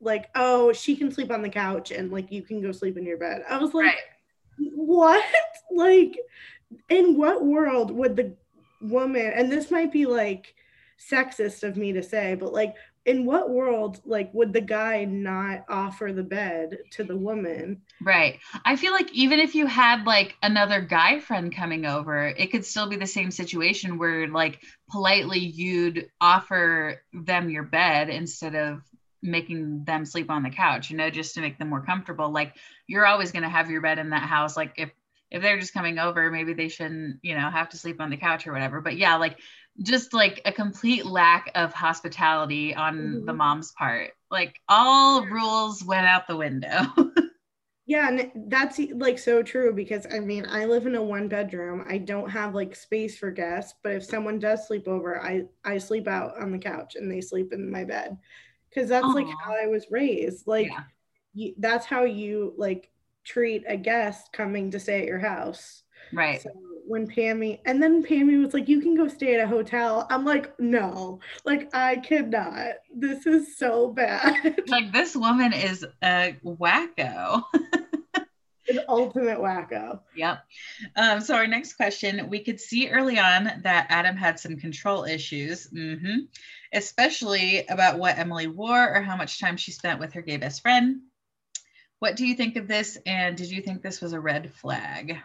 like, 0.00 0.28
"Oh, 0.34 0.72
she 0.72 0.96
can 0.96 1.10
sleep 1.10 1.30
on 1.30 1.42
the 1.42 1.48
couch 1.48 1.90
and 1.90 2.12
like 2.12 2.30
you 2.30 2.42
can 2.42 2.60
go 2.60 2.72
sleep 2.72 2.96
in 2.96 3.06
your 3.06 3.18
bed," 3.18 3.42
I 3.48 3.58
was 3.58 3.74
like, 3.74 3.86
right. 3.86 3.96
"What? 4.74 5.24
like, 5.74 6.16
in 6.88 7.16
what 7.16 7.44
world 7.44 7.90
would 7.90 8.16
the 8.16 8.34
woman?" 8.80 9.32
And 9.34 9.50
this 9.50 9.70
might 9.70 9.92
be 9.92 10.06
like 10.06 10.54
sexist 10.98 11.62
of 11.62 11.76
me 11.76 11.92
to 11.92 12.02
say, 12.02 12.34
but 12.34 12.52
like 12.52 12.74
in 13.04 13.24
what 13.24 13.50
world 13.50 14.00
like 14.04 14.32
would 14.32 14.52
the 14.52 14.60
guy 14.60 15.04
not 15.04 15.64
offer 15.68 16.12
the 16.12 16.22
bed 16.22 16.78
to 16.90 17.02
the 17.02 17.16
woman? 17.16 17.82
Right. 18.00 18.38
I 18.64 18.76
feel 18.76 18.92
like 18.92 19.12
even 19.12 19.40
if 19.40 19.54
you 19.54 19.66
had 19.66 20.06
like 20.06 20.36
another 20.42 20.80
guy 20.80 21.18
friend 21.18 21.54
coming 21.54 21.84
over 21.84 22.28
it 22.28 22.52
could 22.52 22.64
still 22.64 22.88
be 22.88 22.96
the 22.96 23.06
same 23.06 23.30
situation 23.30 23.98
where 23.98 24.28
like 24.28 24.62
politely 24.90 25.40
you'd 25.40 26.10
offer 26.20 27.02
them 27.12 27.50
your 27.50 27.64
bed 27.64 28.08
instead 28.08 28.54
of 28.54 28.82
making 29.20 29.84
them 29.84 30.04
sleep 30.04 30.30
on 30.30 30.42
the 30.42 30.50
couch 30.50 30.90
you 30.90 30.96
know 30.96 31.10
just 31.10 31.34
to 31.34 31.40
make 31.40 31.58
them 31.58 31.70
more 31.70 31.84
comfortable. 31.84 32.30
Like 32.30 32.54
you're 32.86 33.06
always 33.06 33.32
going 33.32 33.44
to 33.44 33.48
have 33.48 33.70
your 33.70 33.80
bed 33.80 33.98
in 33.98 34.10
that 34.10 34.28
house. 34.28 34.56
Like 34.56 34.74
if 34.76 34.90
if 35.32 35.42
they're 35.42 35.58
just 35.58 35.74
coming 35.74 35.98
over 35.98 36.30
maybe 36.30 36.54
they 36.54 36.68
shouldn't 36.68 37.18
you 37.22 37.34
know 37.34 37.50
have 37.50 37.70
to 37.70 37.76
sleep 37.76 38.00
on 38.00 38.10
the 38.10 38.16
couch 38.16 38.46
or 38.46 38.52
whatever. 38.52 38.80
But 38.80 38.96
yeah 38.96 39.16
like 39.16 39.38
just 39.80 40.12
like 40.12 40.42
a 40.44 40.52
complete 40.52 41.06
lack 41.06 41.50
of 41.54 41.72
hospitality 41.72 42.74
on 42.74 42.98
mm-hmm. 42.98 43.24
the 43.24 43.32
mom's 43.32 43.72
part. 43.72 44.12
Like 44.30 44.60
all 44.68 45.24
rules 45.26 45.84
went 45.84 46.06
out 46.06 46.26
the 46.26 46.36
window. 46.36 46.80
yeah, 47.86 48.08
and 48.08 48.30
that's 48.48 48.78
like 48.94 49.18
so 49.18 49.42
true 49.42 49.72
because 49.72 50.06
I 50.12 50.20
mean, 50.20 50.46
I 50.46 50.66
live 50.66 50.86
in 50.86 50.94
a 50.94 51.02
one 51.02 51.28
bedroom. 51.28 51.84
I 51.88 51.98
don't 51.98 52.30
have 52.30 52.54
like 52.54 52.76
space 52.76 53.18
for 53.18 53.30
guests, 53.30 53.74
but 53.82 53.92
if 53.92 54.04
someone 54.04 54.38
does 54.38 54.66
sleep 54.66 54.86
over, 54.86 55.22
I 55.22 55.44
I 55.64 55.78
sleep 55.78 56.06
out 56.06 56.40
on 56.40 56.52
the 56.52 56.58
couch 56.58 56.96
and 56.96 57.10
they 57.10 57.20
sleep 57.20 57.52
in 57.52 57.70
my 57.70 57.84
bed. 57.84 58.18
Cuz 58.74 58.88
that's 58.88 59.06
Aww. 59.06 59.14
like 59.14 59.26
how 59.42 59.54
I 59.54 59.66
was 59.66 59.90
raised. 59.90 60.46
Like 60.46 60.68
yeah. 60.68 60.84
you, 61.34 61.54
that's 61.58 61.86
how 61.86 62.04
you 62.04 62.54
like 62.56 62.90
treat 63.24 63.64
a 63.66 63.76
guest 63.76 64.32
coming 64.32 64.70
to 64.70 64.80
stay 64.80 65.00
at 65.00 65.06
your 65.06 65.18
house. 65.18 65.82
Right. 66.12 66.42
So 66.42 66.50
when 66.86 67.06
Pammy 67.06 67.60
and 67.64 67.82
then 67.82 68.02
Pammy 68.02 68.42
was 68.42 68.54
like, 68.54 68.68
"You 68.68 68.80
can 68.80 68.94
go 68.94 69.08
stay 69.08 69.34
at 69.34 69.44
a 69.44 69.46
hotel." 69.46 70.06
I'm 70.10 70.24
like, 70.24 70.58
"No, 70.58 71.20
like 71.44 71.74
I 71.74 71.96
cannot. 71.96 72.74
This 72.94 73.26
is 73.26 73.56
so 73.56 73.90
bad." 73.90 74.60
Like 74.68 74.92
this 74.92 75.14
woman 75.14 75.52
is 75.52 75.84
a 76.02 76.36
wacko. 76.44 77.44
An 78.68 78.80
ultimate 78.88 79.38
wacko. 79.38 80.00
Yep. 80.16 80.44
Um, 80.96 81.20
so 81.20 81.34
our 81.34 81.46
next 81.46 81.74
question, 81.74 82.30
we 82.30 82.40
could 82.40 82.60
see 82.60 82.88
early 82.88 83.18
on 83.18 83.50
that 83.62 83.86
Adam 83.90 84.16
had 84.16 84.38
some 84.38 84.56
control 84.56 85.04
issues, 85.04 85.68
mm-hmm. 85.68 86.20
especially 86.72 87.66
about 87.66 87.98
what 87.98 88.18
Emily 88.18 88.46
wore 88.46 88.94
or 88.94 89.02
how 89.02 89.16
much 89.16 89.40
time 89.40 89.56
she 89.56 89.72
spent 89.72 89.98
with 90.00 90.12
her 90.12 90.22
gay 90.22 90.36
best 90.36 90.62
friend. 90.62 91.00
What 91.98 92.16
do 92.16 92.26
you 92.26 92.34
think 92.34 92.56
of 92.56 92.66
this? 92.66 92.98
And 93.04 93.36
did 93.36 93.50
you 93.50 93.62
think 93.62 93.82
this 93.82 94.00
was 94.00 94.12
a 94.12 94.20
red 94.20 94.52
flag? 94.54 95.18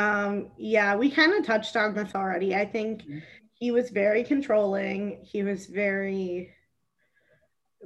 Um, 0.00 0.46
yeah, 0.56 0.96
we 0.96 1.10
kind 1.10 1.34
of 1.34 1.44
touched 1.44 1.76
on 1.76 1.94
this 1.94 2.14
already. 2.14 2.54
I 2.54 2.64
think 2.64 3.02
mm-hmm. 3.02 3.18
he 3.52 3.70
was 3.70 3.90
very 3.90 4.24
controlling. 4.24 5.18
He 5.22 5.42
was 5.42 5.66
very, 5.66 6.54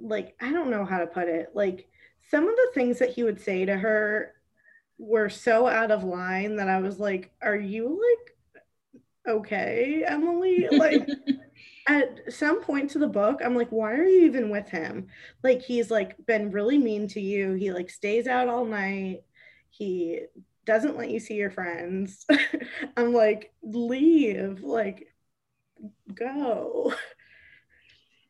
like, 0.00 0.36
I 0.40 0.52
don't 0.52 0.70
know 0.70 0.84
how 0.84 0.98
to 0.98 1.06
put 1.08 1.28
it. 1.28 1.50
Like, 1.54 1.88
some 2.30 2.46
of 2.46 2.54
the 2.54 2.70
things 2.72 3.00
that 3.00 3.10
he 3.10 3.24
would 3.24 3.40
say 3.40 3.64
to 3.64 3.76
her 3.76 4.32
were 4.96 5.28
so 5.28 5.66
out 5.66 5.90
of 5.90 6.04
line 6.04 6.56
that 6.56 6.68
I 6.68 6.78
was 6.78 7.00
like, 7.00 7.32
Are 7.42 7.56
you 7.56 8.00
like 8.00 9.34
okay, 9.36 10.04
Emily? 10.06 10.68
Like, 10.70 11.08
at 11.88 12.32
some 12.32 12.62
point 12.62 12.90
to 12.90 12.98
the 12.98 13.08
book, 13.08 13.40
I'm 13.44 13.56
like, 13.56 13.70
Why 13.70 13.94
are 13.94 14.06
you 14.06 14.26
even 14.26 14.50
with 14.50 14.68
him? 14.68 15.08
Like, 15.42 15.62
he's 15.62 15.90
like 15.90 16.16
been 16.26 16.52
really 16.52 16.78
mean 16.78 17.08
to 17.08 17.20
you. 17.20 17.54
He 17.54 17.72
like 17.72 17.90
stays 17.90 18.28
out 18.28 18.48
all 18.48 18.64
night. 18.64 19.22
He 19.70 20.20
doesn't 20.66 20.96
let 20.96 21.10
you 21.10 21.20
see 21.20 21.34
your 21.34 21.50
friends. 21.50 22.26
I'm 22.96 23.12
like, 23.12 23.52
Leave, 23.62 24.62
like, 24.62 25.08
go. 26.14 26.94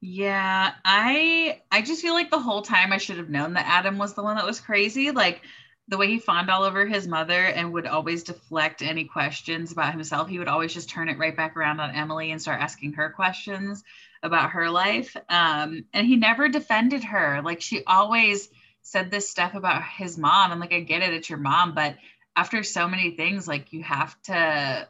Yeah, 0.01 0.73
I 0.85 1.63
I 1.71 1.81
just 1.83 2.03
feel 2.03 2.13
like 2.13 2.31
the 2.31 2.39
whole 2.39 2.61
time 2.63 2.93
I 2.93 2.99
should 2.99 3.17
have 3.17 3.31
known 3.31 3.55
that 3.55 3.67
Adam 3.67 3.97
was 3.97 4.13
the 4.15 4.23
one 4.23 4.37
that 4.37 4.45
was 4.45 4.61
crazy. 4.61 5.11
Like 5.11 5.41
the 5.89 5.97
way 5.97 6.09
he 6.09 6.19
fawned 6.19 6.51
all 6.51 6.63
over 6.63 6.87
his 6.87 7.09
mother 7.09 7.47
and 7.47 7.73
would 7.73 7.87
always 7.87 8.23
deflect 8.23 8.83
any 8.83 9.05
questions 9.05 9.73
about 9.73 9.93
himself. 9.93 10.29
He 10.29 10.39
would 10.39 10.49
always 10.49 10.75
just 10.75 10.91
turn 10.91 11.09
it 11.09 11.19
right 11.19 11.37
back 11.37 11.57
around 11.57 11.81
on 11.81 11.95
Emily 11.95 12.31
and 12.33 12.41
start 12.41 12.61
asking 12.61 12.95
her 12.95 13.11
questions 13.11 13.83
about 14.23 14.51
her 14.51 14.71
life. 14.71 15.17
Um, 15.29 15.85
and 15.95 16.07
he 16.07 16.17
never 16.17 16.49
defended 16.49 17.05
her. 17.05 17.41
Like 17.43 17.61
she 17.63 17.83
always 17.87 18.49
said 18.83 19.11
this 19.11 19.31
stuff 19.31 19.55
about 19.55 19.83
his 19.83 20.19
mom. 20.19 20.53
I'm 20.53 20.61
like, 20.61 20.73
I 20.75 20.81
get 20.81 21.03
it, 21.03 21.15
it's 21.15 21.31
your 21.31 21.39
mom, 21.39 21.75
but 21.75 21.97
after 22.37 22.63
so 22.63 22.89
many 22.89 23.13
things, 23.13 23.47
like 23.47 23.73
you 23.73 23.83
have 23.83 24.21
to 24.23 24.89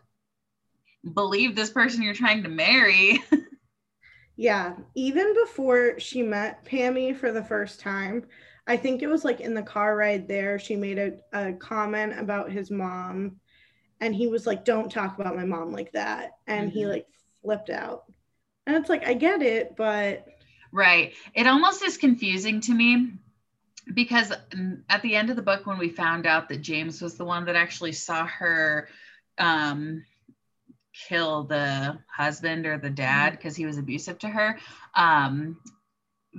believe 1.12 1.54
this 1.54 1.70
person 1.70 2.02
you're 2.02 2.14
trying 2.14 2.42
to 2.44 2.48
marry. 2.48 3.22
Yeah, 4.36 4.74
even 4.94 5.32
before 5.34 5.98
she 6.00 6.22
met 6.22 6.64
Pammy 6.64 7.16
for 7.16 7.30
the 7.30 7.44
first 7.44 7.80
time, 7.80 8.24
I 8.66 8.76
think 8.76 9.02
it 9.02 9.06
was 9.06 9.24
like 9.24 9.40
in 9.40 9.54
the 9.54 9.62
car 9.62 9.96
ride 9.96 10.26
there, 10.26 10.58
she 10.58 10.74
made 10.74 10.98
a, 10.98 11.12
a 11.32 11.52
comment 11.52 12.18
about 12.18 12.50
his 12.50 12.70
mom. 12.70 13.36
And 14.00 14.14
he 14.14 14.26
was 14.26 14.46
like, 14.46 14.64
Don't 14.64 14.90
talk 14.90 15.18
about 15.18 15.36
my 15.36 15.44
mom 15.44 15.72
like 15.72 15.92
that. 15.92 16.32
And 16.46 16.68
mm-hmm. 16.68 16.78
he 16.78 16.86
like 16.86 17.06
flipped 17.42 17.70
out. 17.70 18.04
And 18.66 18.76
it's 18.76 18.88
like, 18.88 19.06
I 19.06 19.14
get 19.14 19.42
it, 19.42 19.76
but. 19.76 20.26
Right. 20.72 21.14
It 21.34 21.46
almost 21.46 21.84
is 21.84 21.96
confusing 21.96 22.60
to 22.62 22.74
me 22.74 23.12
because 23.92 24.32
at 24.88 25.02
the 25.02 25.16
end 25.16 25.30
of 25.30 25.36
the 25.36 25.42
book, 25.42 25.66
when 25.66 25.78
we 25.78 25.88
found 25.88 26.26
out 26.26 26.48
that 26.48 26.62
James 26.62 27.02
was 27.02 27.14
the 27.14 27.24
one 27.24 27.46
that 27.46 27.56
actually 27.56 27.92
saw 27.92 28.26
her 28.26 28.88
um, 29.38 30.04
kill 31.08 31.44
the 31.44 31.98
husband 32.08 32.66
or 32.66 32.78
the 32.78 32.90
dad 32.90 33.30
because 33.30 33.54
mm-hmm. 33.54 33.62
he 33.62 33.66
was 33.66 33.78
abusive 33.78 34.18
to 34.20 34.28
her. 34.28 34.58
Um, 34.94 35.58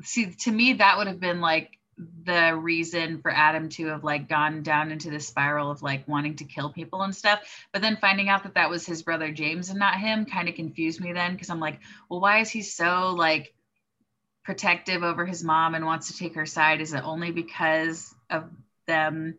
see, 0.01 0.31
to 0.31 0.51
me, 0.51 0.73
that 0.73 0.97
would 0.97 1.07
have 1.07 1.19
been 1.19 1.41
like 1.41 1.71
the 1.97 2.53
reason 2.55 3.21
for 3.21 3.31
Adam 3.31 3.69
to 3.69 3.87
have 3.87 4.03
like 4.03 4.27
gone 4.27 4.63
down 4.63 4.91
into 4.91 5.09
the 5.09 5.19
spiral 5.19 5.71
of 5.71 5.81
like 5.81 6.07
wanting 6.07 6.35
to 6.35 6.43
kill 6.43 6.69
people 6.69 7.01
and 7.03 7.15
stuff. 7.15 7.39
But 7.71 7.81
then 7.81 7.97
finding 7.97 8.27
out 8.27 8.43
that 8.43 8.55
that 8.55 8.69
was 8.69 8.85
his 8.85 9.03
brother 9.03 9.31
James 9.31 9.69
and 9.69 9.79
not 9.79 9.99
him 9.99 10.25
kind 10.25 10.49
of 10.49 10.55
confused 10.55 10.99
me 10.99 11.13
then 11.13 11.33
because 11.33 11.49
I'm 11.49 11.61
like, 11.61 11.79
well, 12.09 12.19
why 12.19 12.39
is 12.39 12.49
he 12.49 12.63
so 12.63 13.15
like 13.17 13.53
protective 14.45 15.03
over 15.03 15.25
his 15.25 15.43
mom 15.43 15.75
and 15.75 15.85
wants 15.85 16.07
to 16.07 16.17
take 16.17 16.35
her 16.35 16.45
side? 16.45 16.79
Is 16.79 16.93
it 16.93 17.03
only 17.03 17.31
because 17.31 18.13
of 18.29 18.49
them 18.87 19.37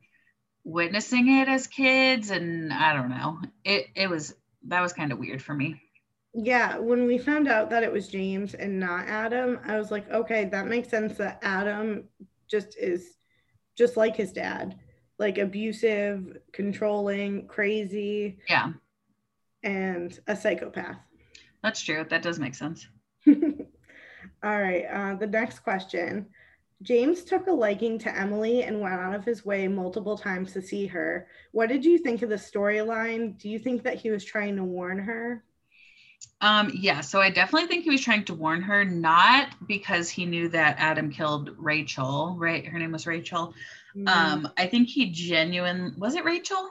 witnessing 0.64 1.28
it 1.28 1.48
as 1.48 1.66
kids? 1.68 2.30
And 2.30 2.72
I 2.72 2.92
don't 2.92 3.08
know. 3.08 3.40
It 3.64 3.86
it 3.94 4.10
was 4.10 4.34
that 4.68 4.82
was 4.82 4.92
kind 4.92 5.12
of 5.12 5.18
weird 5.18 5.40
for 5.40 5.54
me. 5.54 5.80
Yeah, 6.34 6.76
when 6.76 7.06
we 7.06 7.16
found 7.16 7.48
out 7.48 7.70
that 7.70 7.82
it 7.82 7.90
was 7.90 8.08
James 8.08 8.52
and 8.52 8.78
not 8.78 9.06
Adam, 9.06 9.58
I 9.64 9.78
was 9.78 9.90
like, 9.90 10.10
okay, 10.10 10.44
that 10.46 10.66
makes 10.66 10.90
sense 10.90 11.16
that 11.16 11.38
Adam 11.40 12.04
just 12.46 12.76
is 12.76 13.14
just 13.74 13.96
like 13.96 14.16
his 14.16 14.32
dad, 14.32 14.78
like 15.18 15.38
abusive, 15.38 16.36
controlling, 16.52 17.46
crazy. 17.46 18.38
Yeah. 18.50 18.72
And 19.62 20.18
a 20.26 20.36
psychopath. 20.36 20.98
That's 21.62 21.80
true. 21.80 22.04
That 22.08 22.22
does 22.22 22.38
make 22.38 22.54
sense. 22.54 22.86
All 24.42 24.60
right. 24.60 24.84
Uh, 24.84 25.14
the 25.14 25.26
next 25.26 25.60
question 25.60 26.26
James 26.82 27.24
took 27.24 27.46
a 27.46 27.52
liking 27.52 27.98
to 28.00 28.14
Emily 28.14 28.62
and 28.62 28.80
went 28.80 28.94
out 28.94 29.14
of 29.14 29.24
his 29.24 29.46
way 29.46 29.66
multiple 29.66 30.18
times 30.18 30.52
to 30.52 30.62
see 30.62 30.86
her. 30.86 31.26
What 31.52 31.68
did 31.68 31.84
you 31.84 31.98
think 31.98 32.22
of 32.22 32.28
the 32.28 32.36
storyline? 32.36 33.38
Do 33.38 33.48
you 33.48 33.58
think 33.58 33.82
that 33.84 33.96
he 33.96 34.10
was 34.10 34.24
trying 34.24 34.56
to 34.56 34.64
warn 34.64 34.98
her? 34.98 35.42
Um, 36.42 36.70
yeah, 36.74 37.00
so 37.00 37.20
I 37.20 37.30
definitely 37.30 37.68
think 37.68 37.84
he 37.84 37.90
was 37.90 38.02
trying 38.02 38.24
to 38.24 38.34
warn 38.34 38.60
her, 38.62 38.84
not 38.84 39.54
because 39.66 40.10
he 40.10 40.26
knew 40.26 40.48
that 40.50 40.76
Adam 40.78 41.10
killed 41.10 41.50
Rachel, 41.56 42.36
right? 42.38 42.66
Her 42.66 42.78
name 42.78 42.92
was 42.92 43.06
Rachel. 43.06 43.54
Mm-hmm. 43.96 44.08
Um, 44.08 44.52
I 44.58 44.66
think 44.66 44.88
he 44.88 45.10
genuine 45.10 45.94
was 45.96 46.14
it 46.14 46.24
Rachel? 46.24 46.70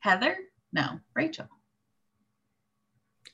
Heather? 0.00 0.36
No, 0.72 0.98
Rachel. 1.14 1.46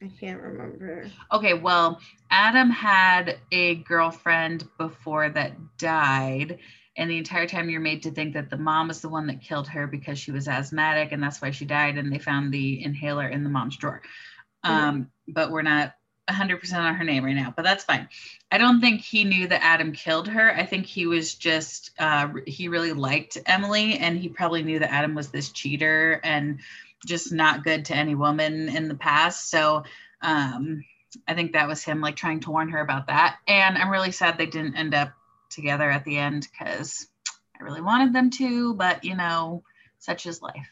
I 0.03 0.11
can't 0.21 0.41
remember. 0.41 1.11
Okay, 1.33 1.55
well, 1.55 2.01
Adam 2.31 2.71
had 2.71 3.39
a 3.51 3.77
girlfriend 3.77 4.69
before 4.79 5.29
that 5.31 5.55
died. 5.77 6.59
And 6.97 7.09
the 7.09 7.19
entire 7.19 7.47
time 7.47 7.71
you're 7.71 7.81
made 7.81 8.03
to 8.03 8.11
think 8.11 8.35
that 8.35 8.51
the 8.51 8.57
mom 8.57 8.91
is 8.91 9.01
the 9.01 9.09
one 9.09 9.29
that 9.29 9.41
killed 9.41 9.69
her 9.69 9.87
because 9.87 10.19
she 10.19 10.33
was 10.33 10.49
asthmatic 10.49 11.13
and 11.13 11.23
that's 11.23 11.41
why 11.41 11.53
she 11.53 11.65
died. 11.65 11.97
And 11.97 12.13
they 12.13 12.19
found 12.19 12.53
the 12.53 12.83
inhaler 12.83 13.29
in 13.29 13.45
the 13.45 13.51
mom's 13.51 13.77
drawer. 13.77 14.03
Mm-hmm. 14.65 14.75
Um, 14.75 15.11
but 15.29 15.53
we're 15.53 15.63
not 15.63 15.95
100% 16.29 16.75
on 16.75 16.95
her 16.95 17.05
name 17.05 17.25
right 17.25 17.37
now, 17.37 17.53
but 17.57 17.65
that's 17.65 17.85
fine. 17.85 18.09
I 18.51 18.59
don't 18.59 18.81
think 18.81 19.01
he 19.01 19.25
knew 19.25 19.47
that 19.47 19.65
Adam 19.65 19.93
killed 19.93 20.29
her. 20.29 20.55
I 20.55 20.67
think 20.67 20.87
he 20.87 21.07
was 21.07 21.35
just, 21.35 21.93
uh, 21.99 22.29
he 22.47 22.69
really 22.69 22.93
liked 22.93 23.39
Emily 23.47 23.99
and 23.99 24.19
he 24.19 24.29
probably 24.29 24.63
knew 24.63 24.81
that 24.81 24.93
Adam 24.93 25.15
was 25.15 25.29
this 25.29 25.51
cheater 25.51 26.21
and 26.25 26.59
just 27.07 27.33
not 27.33 27.65
good 27.65 27.87
to 27.87 27.97
any 27.97 28.15
woman 28.15 28.69
in 28.69 28.89
the 28.89 28.95
past. 28.95 29.51
So 29.51 29.85
um, 30.23 30.85
I 31.27 31.35
think 31.35 31.53
that 31.53 31.69
was 31.69 31.83
him 31.83 32.01
like 32.01 32.17
trying 32.17 32.41
to 32.41 32.51
warn 32.51 32.71
her 32.71 32.81
about 32.81 33.07
that. 33.07 33.39
And 33.47 33.79
I'm 33.79 33.91
really 33.91 34.13
sad 34.13 34.37
they 34.37 34.47
didn't 34.47 34.77
end 34.77 34.95
up 34.95 35.13
together 35.51 35.91
at 35.91 36.05
the 36.05 36.17
end 36.17 36.49
because 36.51 37.09
I 37.59 37.65
really 37.65 37.81
wanted 37.81 38.13
them 38.13 38.31
to, 38.31 38.75
but 38.75 39.05
you 39.05 39.17
know, 39.17 39.63
such 39.99 40.27
is 40.27 40.43
life. 40.43 40.69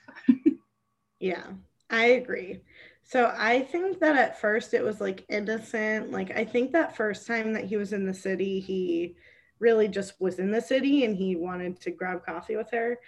yeah, 1.20 1.46
I 1.90 2.06
agree. 2.06 2.60
So 3.02 3.32
I 3.36 3.60
think 3.60 4.00
that 4.00 4.16
at 4.16 4.40
first 4.40 4.74
it 4.74 4.82
was 4.82 5.00
like 5.00 5.24
innocent. 5.28 6.10
Like 6.10 6.36
I 6.36 6.44
think 6.44 6.72
that 6.72 6.96
first 6.96 7.26
time 7.26 7.52
that 7.52 7.64
he 7.64 7.76
was 7.76 7.92
in 7.92 8.04
the 8.04 8.14
city, 8.14 8.60
he 8.60 9.14
really 9.58 9.88
just 9.88 10.20
was 10.20 10.38
in 10.38 10.50
the 10.50 10.60
city 10.60 11.04
and 11.04 11.16
he 11.16 11.36
wanted 11.36 11.80
to 11.80 11.90
grab 11.90 12.24
coffee 12.24 12.56
with 12.56 12.70
her. 12.72 12.98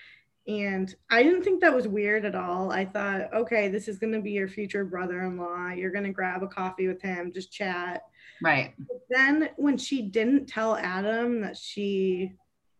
And 0.49 0.95
I 1.11 1.23
didn't 1.23 1.43
think 1.43 1.61
that 1.61 1.75
was 1.75 1.87
weird 1.87 2.25
at 2.25 2.35
all. 2.35 2.73
I 2.73 2.87
thought, 2.87 3.33
okay, 3.35 3.69
this 3.69 3.87
is 3.87 3.99
going 3.99 4.15
to 4.15 4.23
be 4.23 4.31
your 4.31 4.49
future 4.49 4.83
brother 4.83 5.23
in 5.23 5.37
law. 5.37 5.69
You're 5.69 5.91
going 5.91 6.07
to 6.07 6.11
grab 6.11 6.43
a 6.43 6.49
coffee 6.49 6.89
with 6.89 7.03
him, 7.03 7.33
just 7.35 7.53
chat. 7.53 8.05
Right. 8.43 8.73
But 8.79 9.03
then 9.11 9.51
when 9.57 9.77
she 9.77 10.01
didn't 10.01 10.47
tell 10.47 10.75
Adam 10.77 11.43
that 11.43 11.59
she 11.59 12.33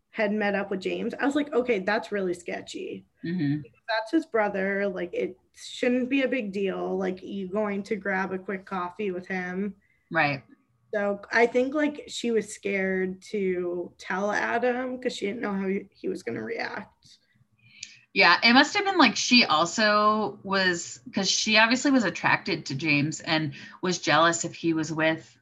had 0.09 0.33
met 0.33 0.55
up 0.55 0.71
with 0.71 0.81
James, 0.81 1.13
I 1.19 1.25
was 1.27 1.35
like, 1.35 1.53
okay, 1.53 1.77
that's 1.77 2.11
really 2.11 2.33
sketchy. 2.33 3.05
Mm-hmm. 3.23 3.61
That's 3.87 4.11
his 4.11 4.25
brother. 4.25 4.87
Like, 4.87 5.13
it 5.13 5.37
shouldn't 5.55 6.09
be 6.09 6.23
a 6.23 6.27
big 6.27 6.51
deal. 6.51 6.97
Like, 6.97 7.21
you 7.21 7.47
going 7.47 7.83
to 7.83 7.95
grab 7.95 8.33
a 8.33 8.39
quick 8.39 8.65
coffee 8.65 9.11
with 9.11 9.27
him. 9.27 9.75
Right. 10.11 10.41
So 10.91 11.21
I 11.31 11.45
think 11.45 11.75
like 11.75 12.05
she 12.07 12.31
was 12.31 12.51
scared 12.51 13.21
to 13.29 13.91
tell 13.99 14.31
Adam 14.31 14.97
because 14.97 15.15
she 15.15 15.27
didn't 15.27 15.41
know 15.41 15.53
how 15.53 15.67
he, 15.67 15.85
he 15.91 16.09
was 16.09 16.23
going 16.23 16.35
to 16.35 16.43
react. 16.43 17.17
Yeah, 18.19 18.37
it 18.43 18.51
must 18.51 18.75
have 18.75 18.83
been 18.83 18.97
like 18.97 19.15
she 19.15 19.45
also 19.45 20.39
was 20.43 20.99
because 21.05 21.29
she 21.29 21.57
obviously 21.57 21.89
was 21.89 22.03
attracted 22.03 22.65
to 22.65 22.75
James 22.75 23.21
and 23.21 23.53
was 23.81 23.99
jealous 23.99 24.43
if 24.43 24.53
he 24.53 24.73
was 24.73 24.91
with 24.91 25.37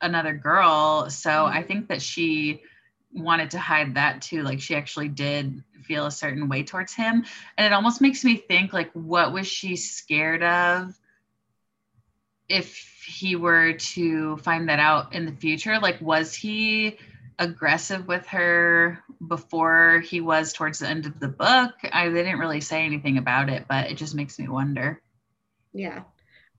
another 0.00 0.32
girl. 0.32 1.10
So 1.10 1.28
mm-hmm. 1.28 1.58
I 1.58 1.64
think 1.64 1.88
that 1.88 2.00
she 2.00 2.62
wanted 3.12 3.50
to 3.50 3.58
hide 3.58 3.96
that 3.96 4.22
too. 4.22 4.44
Like 4.44 4.60
she 4.60 4.76
actually 4.76 5.08
did 5.08 5.64
feel 5.82 6.06
a 6.06 6.12
certain 6.12 6.48
way 6.48 6.62
towards 6.62 6.94
him. 6.94 7.24
And 7.58 7.66
it 7.66 7.72
almost 7.72 8.00
makes 8.00 8.22
me 8.22 8.36
think 8.36 8.72
like 8.72 8.92
what 8.92 9.32
was 9.32 9.48
she 9.48 9.74
scared 9.74 10.44
of 10.44 10.96
if 12.48 12.76
he 13.08 13.34
were 13.34 13.72
to 13.72 14.36
find 14.36 14.68
that 14.68 14.78
out 14.78 15.16
in 15.16 15.26
the 15.26 15.32
future? 15.32 15.80
Like 15.80 16.00
was 16.00 16.32
he 16.32 16.96
aggressive 17.40 18.06
with 18.06 18.26
her 18.28 19.02
before 19.26 20.00
he 20.00 20.20
was 20.20 20.52
towards 20.52 20.78
the 20.78 20.88
end 20.88 21.06
of 21.06 21.18
the 21.18 21.28
book. 21.28 21.72
I 21.92 22.08
they 22.10 22.22
didn't 22.22 22.38
really 22.38 22.60
say 22.60 22.84
anything 22.84 23.18
about 23.18 23.50
it, 23.50 23.66
but 23.68 23.90
it 23.90 23.96
just 23.96 24.14
makes 24.14 24.38
me 24.38 24.48
wonder. 24.48 25.02
Yeah. 25.72 26.04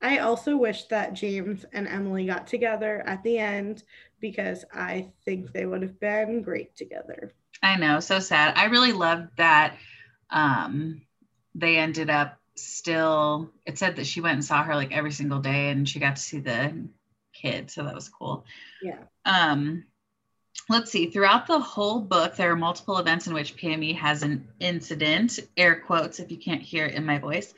I 0.02 0.18
also 0.18 0.56
wish 0.56 0.84
that 0.86 1.14
James 1.14 1.64
and 1.72 1.86
Emily 1.86 2.26
got 2.26 2.48
together 2.48 3.02
at 3.06 3.22
the 3.22 3.38
end 3.38 3.84
because 4.20 4.64
I 4.72 5.12
think 5.24 5.52
they 5.52 5.64
would 5.64 5.82
have 5.82 6.00
been 6.00 6.42
great 6.42 6.74
together. 6.76 7.32
I 7.62 7.76
know, 7.76 8.00
so 8.00 8.18
sad. 8.18 8.54
I 8.56 8.64
really 8.66 8.92
loved 8.92 9.36
that 9.36 9.76
um 10.30 11.02
they 11.54 11.76
ended 11.76 12.10
up 12.10 12.38
still 12.56 13.50
it 13.66 13.78
said 13.78 13.96
that 13.96 14.06
she 14.06 14.20
went 14.20 14.34
and 14.34 14.44
saw 14.44 14.62
her 14.64 14.74
like 14.74 14.92
every 14.92 15.12
single 15.12 15.40
day 15.40 15.70
and 15.70 15.88
she 15.88 16.00
got 16.00 16.16
to 16.16 16.22
see 16.22 16.40
the 16.40 16.88
kid, 17.32 17.70
so 17.70 17.84
that 17.84 17.94
was 17.94 18.08
cool. 18.08 18.44
Yeah. 18.82 19.04
Um 19.24 19.84
let's 20.68 20.90
see 20.90 21.10
throughout 21.10 21.46
the 21.46 21.58
whole 21.58 22.00
book 22.00 22.36
there 22.36 22.50
are 22.52 22.56
multiple 22.56 22.98
events 22.98 23.26
in 23.26 23.34
which 23.34 23.56
pammy 23.56 23.96
has 23.96 24.22
an 24.22 24.48
incident 24.60 25.38
air 25.56 25.80
quotes 25.80 26.20
if 26.20 26.30
you 26.30 26.38
can't 26.38 26.62
hear 26.62 26.86
it 26.86 26.94
in 26.94 27.04
my 27.04 27.18
voice. 27.18 27.52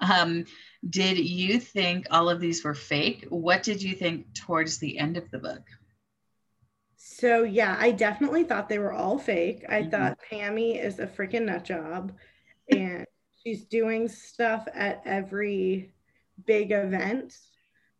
Um, 0.00 0.44
did 0.88 1.18
you 1.18 1.60
think 1.60 2.06
all 2.10 2.30
of 2.30 2.40
these 2.40 2.64
were 2.64 2.74
fake? 2.74 3.26
What 3.28 3.62
did 3.62 3.82
you 3.82 3.94
think 3.94 4.34
towards 4.34 4.78
the 4.78 4.98
end 4.98 5.16
of 5.16 5.30
the 5.30 5.38
book? 5.38 5.62
So 6.96 7.42
yeah 7.42 7.76
i 7.78 7.90
definitely 7.90 8.44
thought 8.44 8.68
they 8.68 8.78
were 8.78 8.92
all 8.92 9.18
fake. 9.18 9.64
I 9.68 9.80
mm-hmm. 9.80 9.90
thought 9.90 10.18
pammy 10.30 10.82
is 10.82 10.98
a 10.98 11.06
freaking 11.06 11.46
nut 11.46 11.64
job 11.64 12.12
and 12.70 13.06
she's 13.42 13.64
doing 13.64 14.08
stuff 14.08 14.68
at 14.74 15.02
every 15.04 15.92
big 16.46 16.72
event 16.72 17.36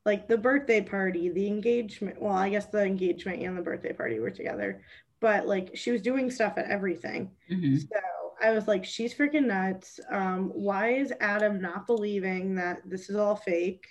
like 0.06 0.28
the 0.28 0.38
birthday 0.38 0.80
party, 0.80 1.28
the 1.28 1.46
engagement. 1.46 2.20
Well, 2.20 2.32
I 2.32 2.50
guess 2.50 2.66
the 2.66 2.82
engagement 2.82 3.42
and 3.42 3.56
the 3.56 3.62
birthday 3.62 3.92
party 3.92 4.18
were 4.18 4.30
together, 4.30 4.82
but 5.20 5.46
like 5.46 5.76
she 5.76 5.90
was 5.90 6.02
doing 6.02 6.30
stuff 6.30 6.54
at 6.56 6.70
everything. 6.70 7.30
Mm-hmm. 7.50 7.76
So 7.76 8.00
I 8.42 8.52
was 8.52 8.66
like, 8.66 8.84
she's 8.84 9.14
freaking 9.14 9.46
nuts. 9.46 10.00
Um, 10.10 10.50
why 10.54 10.94
is 10.94 11.12
Adam 11.20 11.60
not 11.60 11.86
believing 11.86 12.54
that 12.54 12.80
this 12.88 13.10
is 13.10 13.16
all 13.16 13.36
fake? 13.36 13.86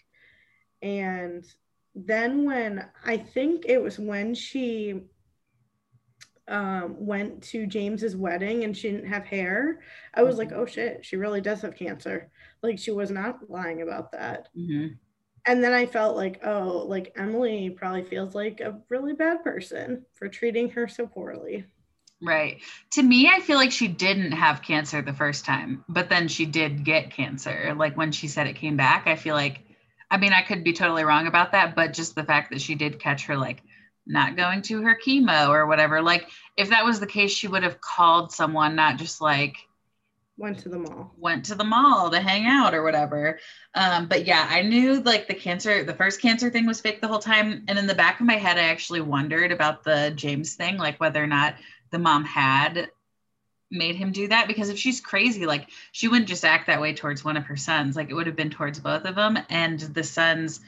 And 0.82 1.46
then 1.94 2.46
when 2.46 2.86
I 3.06 3.18
think 3.18 3.66
it 3.68 3.82
was 3.82 4.00
when 4.00 4.34
she 4.34 5.02
um, 6.48 6.96
went 7.06 7.44
to 7.44 7.68
James's 7.68 8.16
wedding 8.16 8.64
and 8.64 8.76
she 8.76 8.90
didn't 8.90 9.10
have 9.10 9.26
hair, 9.26 9.82
I 10.16 10.24
was 10.24 10.40
like, 10.40 10.50
mm-hmm. 10.50 10.62
oh 10.62 10.66
shit, 10.66 11.06
she 11.06 11.18
really 11.18 11.42
does 11.42 11.62
have 11.62 11.76
cancer. 11.76 12.32
Like 12.64 12.80
she 12.80 12.90
was 12.90 13.12
not 13.12 13.48
lying 13.48 13.84
about 13.84 14.12
that. 14.14 14.48
Mm-hmm 14.58 14.96
and 15.46 15.64
then 15.64 15.74
I 15.74 15.86
felt 15.86 16.16
like, 16.16 16.46
oh, 16.46 16.86
like 16.88 17.14
Emily 17.18 17.70
probably 17.70 18.04
feels 18.04 18.36
like 18.36 18.62
a 18.62 18.80
really 18.90 19.14
bad 19.14 19.44
person 19.44 20.06
for 20.14 20.28
treating 20.28 20.70
her 20.72 20.88
so 20.88 21.08
poorly. 21.08 21.66
Right. 22.22 22.62
To 22.92 23.04
me, 23.04 23.30
I 23.30 23.40
feel 23.40 23.58
like 23.58 23.72
she 23.72 23.88
didn't 23.88 24.34
have 24.34 24.62
cancer 24.62 25.02
the 25.02 25.14
first 25.14 25.46
time, 25.46 25.86
but 25.88 26.10
then 26.10 26.28
she 26.28 26.46
did 26.46 26.84
get 26.84 27.12
cancer. 27.12 27.74
Like 27.78 27.96
when 27.96 28.12
she 28.12 28.28
said 28.28 28.48
it 28.48 28.58
came 28.58 28.76
back, 28.76 29.08
I 29.08 29.16
feel 29.16 29.36
like, 29.36 29.62
I 30.12 30.18
mean, 30.18 30.34
I 30.34 30.42
could 30.42 30.64
be 30.64 30.74
totally 30.74 31.06
wrong 31.06 31.28
about 31.28 31.54
that, 31.54 31.76
but 31.76 31.94
just 31.94 32.16
the 32.16 32.26
fact 32.26 32.52
that 32.52 32.62
she 32.62 32.76
did 32.76 33.00
catch 33.00 33.28
her 33.28 33.38
like 33.38 33.62
not 34.06 34.36
going 34.36 34.64
to 34.64 34.82
her 34.82 34.98
chemo 34.98 35.50
or 35.50 35.68
whatever, 35.68 36.02
like 36.02 36.28
if 36.58 36.72
that 36.72 36.84
was 36.84 37.00
the 37.00 37.08
case, 37.08 37.32
she 37.32 37.48
would 37.48 37.64
have 37.64 37.80
called 37.80 38.34
someone, 38.34 38.76
not 38.76 38.98
just 38.98 39.22
like, 39.22 39.56
went 40.40 40.58
to 40.60 40.70
the 40.70 40.80
mall. 40.80 41.14
Went 41.18 41.46
to 41.46 41.56
the 41.56 41.64
mall 41.66 42.10
to 42.10 42.20
hang 42.20 42.46
out 42.46 42.74
or 42.74 42.82
whatever. 42.82 43.40
Um, 43.76 44.08
but 44.08 44.26
yeah 44.26 44.48
i 44.50 44.62
knew 44.62 45.02
like 45.02 45.28
the 45.28 45.34
cancer 45.34 45.84
the 45.84 45.94
first 45.94 46.22
cancer 46.22 46.50
thing 46.50 46.66
was 46.66 46.82
fake 46.82 47.02
the 47.02 47.08
whole 47.08 47.20
time. 47.20 47.66
And 47.68 47.78
in 47.78 47.86
the 47.86 47.94
back 47.96 48.20
of 48.20 48.26
my 48.26 48.38
head 48.38 48.58
i 48.58 48.64
actually 48.64 49.02
wondered 49.02 49.52
about 49.52 49.84
the 49.84 50.12
james 50.16 50.56
thing 50.56 50.78
like 50.78 51.00
whether 51.00 51.22
or 51.22 51.28
not 51.28 51.56
the 51.92 52.00
mom 52.00 52.24
had 52.24 52.90
made 53.70 53.96
him 53.96 54.12
do 54.12 54.28
that. 54.30 54.48
Because 54.48 54.70
if 54.70 54.80
she's 54.80 55.02
crazy 55.02 55.46
like 55.46 55.70
she 55.92 56.08
wouldn't 56.08 56.30
just 56.30 56.46
act 56.46 56.68
that 56.68 56.82
way 56.82 56.94
towards 56.94 57.24
one 57.24 57.38
of 57.38 57.46
her 57.46 57.58
sons. 57.58 57.96
Like 57.96 58.10
it 58.10 58.14
would 58.14 58.28
have 58.28 58.38
been 58.38 58.50
towards 58.50 58.80
both 58.80 59.06
of 59.06 59.16
them 59.16 59.38
and 59.50 59.80
the 59.80 60.04
sons 60.04 60.62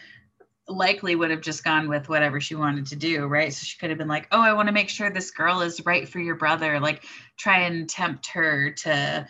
likely 0.67 1.15
would 1.15 1.31
have 1.31 1.41
just 1.41 1.63
gone 1.63 1.89
with 1.89 2.07
whatever 2.07 2.39
she 2.39 2.55
wanted 2.55 2.85
to 2.87 2.95
do, 2.95 3.25
right? 3.25 3.51
So 3.53 3.63
she 3.63 3.77
could 3.77 3.89
have 3.89 3.97
been 3.97 4.07
like, 4.07 4.27
"Oh, 4.31 4.39
I 4.39 4.53
want 4.53 4.67
to 4.67 4.73
make 4.73 4.89
sure 4.89 5.09
this 5.09 5.31
girl 5.31 5.61
is 5.61 5.85
right 5.85 6.07
for 6.07 6.19
your 6.19 6.35
brother." 6.35 6.79
Like 6.79 7.03
try 7.37 7.61
and 7.61 7.89
tempt 7.89 8.27
her 8.27 8.71
to 8.71 9.27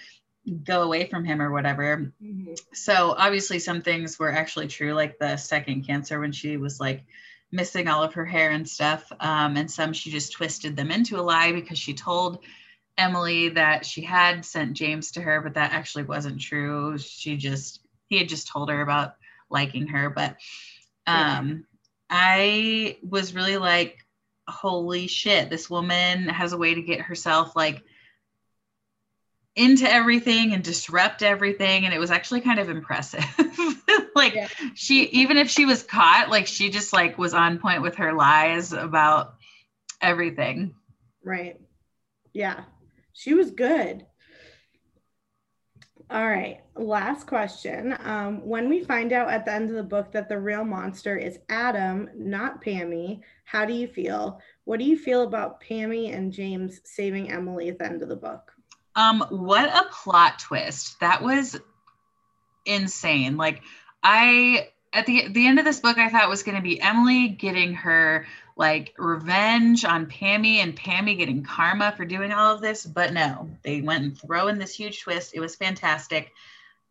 go 0.64 0.82
away 0.82 1.08
from 1.08 1.24
him 1.24 1.42
or 1.42 1.52
whatever. 1.52 2.12
Mm-hmm. 2.22 2.54
So 2.74 3.16
obviously 3.18 3.60
some 3.60 3.82
things 3.82 4.18
were 4.18 4.32
actually 4.32 4.68
true, 4.68 4.94
like 4.94 5.20
the 5.20 5.38
second 5.38 5.86
cancer 5.86 6.20
when 6.20 6.32
she 6.32 6.58
was 6.58 6.80
like 6.80 7.04
missing 7.52 7.88
all 7.88 8.04
of 8.04 8.14
her 8.14 8.26
hair 8.26 8.52
and 8.52 8.68
stuff. 8.68 9.12
Um, 9.20 9.58
and 9.58 9.70
some 9.70 9.94
she 9.94 10.10
just 10.10 10.34
twisted 10.34 10.76
them 10.76 10.92
into 10.92 11.20
a 11.20 11.22
lie 11.22 11.52
because 11.52 11.78
she 11.78 11.94
told 11.94 12.40
Emily 12.98 13.50
that 13.50 13.86
she 13.86 14.02
had 14.02 14.46
sent 14.46 14.74
James 14.74 15.12
to 15.12 15.22
her, 15.22 15.42
but 15.42 15.54
that 15.54 15.74
actually 15.74 16.04
wasn't 16.04 16.42
true. 16.42 16.98
She 16.98 17.38
just 17.38 17.82
he 18.08 18.18
had 18.18 18.30
just 18.30 18.48
told 18.48 18.70
her 18.70 18.82
about 18.82 19.16
liking 19.50 19.88
her. 19.88 20.10
But 20.10 20.38
um 21.08 21.48
yeah. 21.48 21.56
I 22.10 22.98
was 23.08 23.34
really 23.34 23.58
like, 23.58 23.98
holy 24.48 25.08
shit, 25.08 25.50
this 25.50 25.70
woman 25.70 26.28
has 26.28 26.52
a 26.52 26.58
way 26.58 26.74
to 26.74 26.82
get 26.82 27.02
herself 27.02 27.56
like 27.56 27.84
into 29.56 29.90
everything 29.90 30.54
and 30.54 30.64
disrupt 30.64 31.24
everything 31.24 31.86
and 31.86 31.94
it 31.94 32.00
was 32.00 32.12
actually 32.12 32.42
kind 32.42 32.60
of 32.60 32.70
impressive. 32.70 33.26
Like 34.14 34.36
yeah. 34.36 34.48
she 34.74 35.06
even 35.06 35.38
if 35.38 35.50
she 35.50 35.66
was 35.66 35.84
caught 35.84 36.30
like 36.30 36.46
she 36.46 36.70
just 36.70 36.92
like 36.92 37.18
was 37.18 37.34
on 37.34 37.60
point 37.60 37.82
with 37.82 37.96
her 37.96 38.14
lies 38.14 38.74
about 38.74 39.36
everything. 40.02 40.76
Right. 41.24 41.60
Yeah. 42.34 42.66
She 43.14 43.34
was 43.34 43.52
good. 43.52 44.06
All 46.10 46.28
right. 46.28 46.60
Last 46.76 47.26
question. 47.26 47.96
Um, 48.04 48.46
when 48.46 48.68
we 48.68 48.84
find 48.84 49.14
out 49.14 49.30
at 49.30 49.46
the 49.46 49.54
end 49.54 49.70
of 49.70 49.76
the 49.76 49.84
book 49.84 50.12
that 50.12 50.28
the 50.28 50.40
real 50.40 50.66
monster 50.66 51.18
is 51.18 51.40
adam 51.50 52.10
not 52.16 52.64
pammy 52.64 53.22
how 53.46 53.66
do 53.66 53.74
you 53.74 53.88
feel? 53.88 54.40
What 54.66 54.80
do 54.80 54.86
you 54.86 54.98
feel 54.98 55.24
about 55.24 55.64
pammy 55.64 56.14
and 56.14 56.32
james 56.32 56.82
saving 56.84 57.32
emily 57.32 57.70
at 57.70 57.80
the 57.80 57.86
end 57.86 58.04
of 58.04 58.10
the 58.10 58.16
book 58.16 58.52
um, 58.96 59.26
what 59.30 59.70
a 59.70 59.90
plot 59.90 60.40
twist. 60.40 61.00
That 61.00 61.22
was 61.22 61.60
insane. 62.66 63.38
Like 63.38 63.62
I 64.04 64.70
at 64.94 65.06
the 65.06 65.30
the 65.30 65.48
end 65.48 65.60
of 65.60 65.66
this 65.66 65.80
book, 65.80 65.98
I 65.98 66.10
thought 66.10 66.30
was 66.30 66.44
going 66.44 66.58
to 66.58 66.62
be 66.62 66.82
Emily 66.82 67.30
getting 67.30 67.74
her 67.76 68.26
like 68.58 68.94
revenge 68.98 69.86
on 69.86 70.08
Pammy 70.08 70.58
and 70.58 70.78
Pammy 70.78 71.18
getting 71.18 71.44
karma 71.44 71.94
for 71.96 72.06
doing 72.06 72.32
all 72.32 72.54
of 72.54 72.62
this, 72.62 72.86
but 72.86 73.14
no, 73.14 73.50
they 73.64 73.82
went 73.82 74.04
and 74.04 74.18
throw 74.20 74.48
in 74.48 74.60
this 74.60 74.76
huge 74.76 75.02
twist. 75.02 75.32
It 75.34 75.40
was 75.40 75.56
fantastic. 75.56 76.32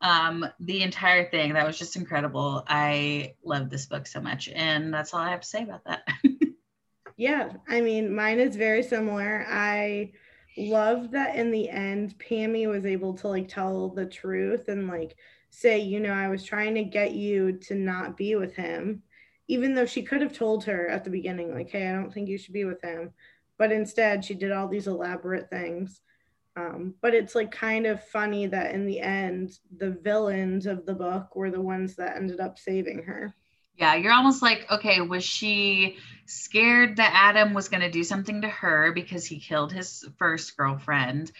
Um, 0.01 0.47
the 0.59 0.83
entire 0.83 1.29
thing 1.31 1.53
that 1.53 1.67
was 1.67 1.79
just 1.79 1.97
incredible. 1.97 2.65
I 2.67 3.35
love 3.45 3.69
this 3.69 3.85
book 3.85 4.07
so 4.07 4.21
much, 4.21 4.49
and 4.49 4.93
that's 4.93 5.13
all 5.13 5.21
I 5.21 5.31
have 5.31 5.43
to 5.43 5.47
say 5.47 5.63
about 5.63 5.85
that. 5.85 6.09
yeah, 7.19 7.53
I 7.69 7.83
mean, 7.83 8.15
mine 8.15 8.41
is 8.41 8.57
very 8.57 8.83
similar. 8.83 9.45
I 9.47 10.13
love 10.57 11.11
that 11.13 11.37
in 11.37 11.51
the 11.51 11.69
end 11.69 12.19
Pammy 12.19 12.69
was 12.69 12.85
able 12.85 13.15
to 13.15 13.29
like 13.29 13.49
tell 13.49 13.89
the 13.89 14.07
truth 14.07 14.69
and 14.69 14.89
like 14.89 15.17
say, 15.51 15.81
you 15.81 16.01
know, 16.01 16.13
I 16.13 16.29
was 16.29 16.45
trying 16.45 16.75
to 16.77 16.85
get 16.85 17.13
you 17.13 17.53
to 17.53 17.75
not 17.75 18.17
be 18.17 18.37
with 18.37 18.55
him, 18.55 19.03
even 19.49 19.75
though 19.75 19.87
she 19.87 20.03
could 20.03 20.23
have 20.23 20.33
told 20.33 20.65
her 20.65 20.89
at 20.89 21.05
the 21.05 21.11
beginning, 21.11 21.53
like, 21.53 21.71
hey, 21.71 21.89
I 21.89 21.93
don't 21.93 22.13
think 22.13 22.29
you 22.29 22.39
should 22.39 22.55
be 22.55 22.65
with 22.65 22.81
him. 22.81 23.13
But 23.59 23.73
instead, 23.73 24.25
she 24.25 24.35
did 24.35 24.53
all 24.53 24.69
these 24.69 24.87
elaborate 24.87 25.51
things. 25.51 26.01
Um, 26.57 26.95
but 27.01 27.15
it's 27.15 27.35
like 27.35 27.51
kind 27.51 27.87
of 27.87 28.05
funny 28.05 28.47
that 28.47 28.75
in 28.75 28.87
the 28.87 29.01
end, 29.01 29.59
the 29.77 29.91
villains 29.91 30.67
of 30.67 30.87
the 30.87 30.95
book 30.95 31.37
were 31.37 31.51
the 31.51 31.61
ones 31.61 31.97
that 31.97 32.17
ended 32.17 32.41
up 32.41 32.59
saving 32.59 33.03
her. 33.03 33.35
Yeah, 33.81 33.95
you're 33.95 34.13
almost 34.13 34.43
like, 34.43 34.71
okay, 34.71 35.01
was 35.01 35.25
she 35.25 35.97
scared 36.27 36.97
that 36.97 37.13
Adam 37.15 37.55
was 37.55 37.71
going 37.71 37.81
to 37.81 37.91
do 37.91 38.05
something 38.05 38.43
to 38.43 38.49
her 38.49 38.93
because 38.93 39.25
he 39.25 39.41
killed 39.41 39.73
his 39.73 40.07
first 40.19 40.55
girlfriend? 40.55 41.33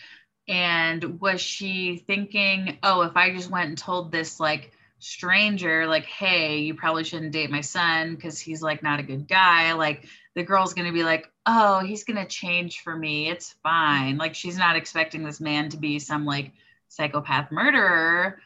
And 0.49 1.21
was 1.21 1.43
she 1.43 1.99
thinking, 1.99 2.79
oh, 2.83 3.03
if 3.03 3.15
I 3.15 3.35
just 3.35 3.51
went 3.51 3.69
and 3.69 3.77
told 3.77 4.11
this 4.11 4.41
like 4.41 4.73
stranger, 5.01 5.87
like, 5.87 6.07
hey, 6.07 6.61
you 6.61 6.75
probably 6.75 7.05
shouldn't 7.05 7.33
date 7.33 7.51
my 7.51 7.61
son 7.61 8.15
because 8.15 8.41
he's 8.41 8.63
like 8.63 8.83
not 8.83 9.01
a 9.01 9.05
good 9.05 9.29
guy, 9.29 9.75
like 9.75 10.07
the 10.35 10.43
girl's 10.43 10.73
going 10.73 10.87
to 10.87 10.95
be 10.95 11.05
like, 11.05 11.31
oh, 11.45 11.81
he's 11.81 12.05
going 12.05 12.17
to 12.17 12.25
change 12.27 12.81
for 12.81 12.97
me. 12.97 13.29
It's 13.29 13.55
fine. 13.63 14.17
Like 14.17 14.35
she's 14.35 14.57
not 14.57 14.77
expecting 14.77 15.25
this 15.25 15.41
man 15.41 15.69
to 15.71 15.77
be 15.77 15.99
some 15.99 16.25
like 16.25 16.53
psychopath 16.89 17.53
murderer 17.53 18.41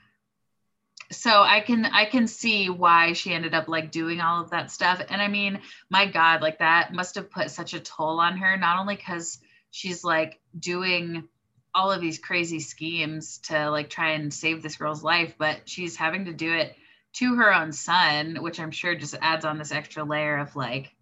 so 1.14 1.42
i 1.42 1.60
can 1.60 1.84
i 1.86 2.04
can 2.04 2.26
see 2.26 2.68
why 2.68 3.12
she 3.12 3.32
ended 3.32 3.54
up 3.54 3.68
like 3.68 3.90
doing 3.90 4.20
all 4.20 4.42
of 4.42 4.50
that 4.50 4.70
stuff. 4.70 5.00
And 5.08 5.20
i 5.22 5.28
mean 5.28 5.60
my 5.90 6.06
god 6.06 6.42
like 6.42 6.58
that 6.58 6.92
must 6.92 7.14
have 7.14 7.30
put 7.30 7.50
such 7.50 7.74
a 7.74 7.80
toll 7.80 8.20
on 8.20 8.36
her 8.38 8.56
not 8.56 8.78
only 8.78 8.96
because 8.96 9.38
she's 9.70 10.04
like 10.04 10.40
doing 10.58 11.28
all 11.74 11.90
of 11.90 12.00
these 12.00 12.18
crazy 12.18 12.60
schemes 12.60 13.38
to 13.38 13.70
like 13.70 13.90
try 13.90 14.10
and 14.10 14.32
save 14.32 14.62
this 14.62 14.76
girl's 14.76 15.02
life 15.02 15.34
but 15.38 15.68
she's 15.68 15.96
having 15.96 16.26
to 16.26 16.32
do 16.32 16.52
it 16.52 16.76
to 17.14 17.36
her 17.36 17.52
own 17.54 17.72
son 17.72 18.36
which 18.40 18.60
i'm 18.60 18.70
sure 18.70 18.94
just 18.94 19.16
adds 19.20 19.44
on 19.44 19.58
this 19.58 19.72
extra 19.72 20.04
layer 20.04 20.38
of 20.38 20.54
like 20.54 20.94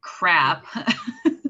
crap 0.00 0.66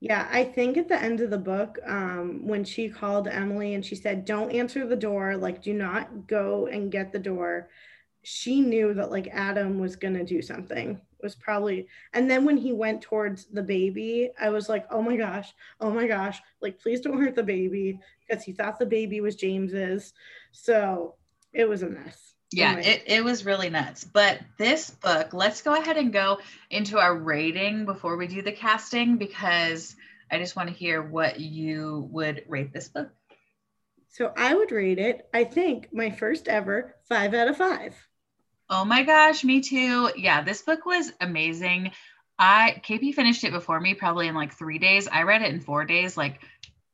Yeah, 0.00 0.26
I 0.30 0.44
think 0.44 0.78
at 0.78 0.88
the 0.88 1.00
end 1.00 1.20
of 1.20 1.28
the 1.30 1.38
book, 1.38 1.78
um, 1.86 2.46
when 2.46 2.64
she 2.64 2.88
called 2.88 3.28
Emily 3.28 3.74
and 3.74 3.84
she 3.84 3.94
said, 3.94 4.24
Don't 4.24 4.50
answer 4.50 4.86
the 4.86 4.96
door, 4.96 5.36
like, 5.36 5.62
do 5.62 5.74
not 5.74 6.26
go 6.26 6.66
and 6.66 6.90
get 6.90 7.12
the 7.12 7.18
door, 7.18 7.68
she 8.22 8.60
knew 8.60 8.94
that 8.94 9.10
like 9.10 9.28
Adam 9.32 9.78
was 9.78 9.96
going 9.96 10.14
to 10.14 10.24
do 10.24 10.40
something. 10.42 10.90
It 10.92 11.22
was 11.22 11.34
probably, 11.34 11.86
and 12.14 12.30
then 12.30 12.44
when 12.46 12.56
he 12.56 12.72
went 12.72 13.02
towards 13.02 13.46
the 13.46 13.62
baby, 13.62 14.30
I 14.40 14.50
was 14.50 14.68
like, 14.70 14.86
Oh 14.90 15.02
my 15.02 15.16
gosh, 15.16 15.52
oh 15.80 15.90
my 15.90 16.06
gosh, 16.06 16.40
like, 16.62 16.80
please 16.80 17.00
don't 17.02 17.20
hurt 17.20 17.34
the 17.36 17.42
baby 17.42 17.98
because 18.28 18.42
he 18.44 18.52
thought 18.52 18.78
the 18.78 18.86
baby 18.86 19.20
was 19.20 19.36
James's. 19.36 20.14
So 20.52 21.16
it 21.52 21.68
was 21.68 21.82
a 21.82 21.90
mess 21.90 22.29
yeah 22.52 22.76
it, 22.78 23.04
it 23.06 23.24
was 23.24 23.44
really 23.44 23.70
nuts. 23.70 24.04
But 24.04 24.40
this 24.58 24.90
book 24.90 25.32
let's 25.32 25.62
go 25.62 25.74
ahead 25.74 25.96
and 25.96 26.12
go 26.12 26.38
into 26.70 26.98
our 26.98 27.14
rating 27.14 27.84
before 27.84 28.16
we 28.16 28.26
do 28.26 28.42
the 28.42 28.52
casting 28.52 29.16
because 29.16 29.94
i 30.30 30.38
just 30.38 30.56
want 30.56 30.68
to 30.68 30.74
hear 30.74 31.02
what 31.02 31.40
you 31.40 32.08
would 32.10 32.44
rate 32.48 32.72
this 32.72 32.88
book. 32.88 33.10
So 34.08 34.32
i 34.36 34.54
would 34.54 34.72
rate 34.72 34.98
it 34.98 35.28
i 35.32 35.44
think 35.44 35.88
my 35.92 36.10
first 36.10 36.48
ever 36.48 36.96
five 37.04 37.34
out 37.34 37.48
of 37.48 37.56
five. 37.56 37.94
Oh 38.68 38.84
my 38.84 39.02
gosh 39.02 39.44
me 39.44 39.60
too. 39.60 40.10
Yeah 40.16 40.42
this 40.42 40.62
book 40.62 40.84
was 40.86 41.12
amazing. 41.20 41.92
I 42.38 42.80
kp 42.84 43.14
finished 43.14 43.44
it 43.44 43.52
before 43.52 43.78
me 43.78 43.94
probably 43.94 44.26
in 44.26 44.34
like 44.34 44.54
three 44.54 44.78
days. 44.78 45.06
I 45.08 45.22
read 45.22 45.42
it 45.42 45.52
in 45.52 45.60
four 45.60 45.84
days 45.84 46.16
like 46.16 46.40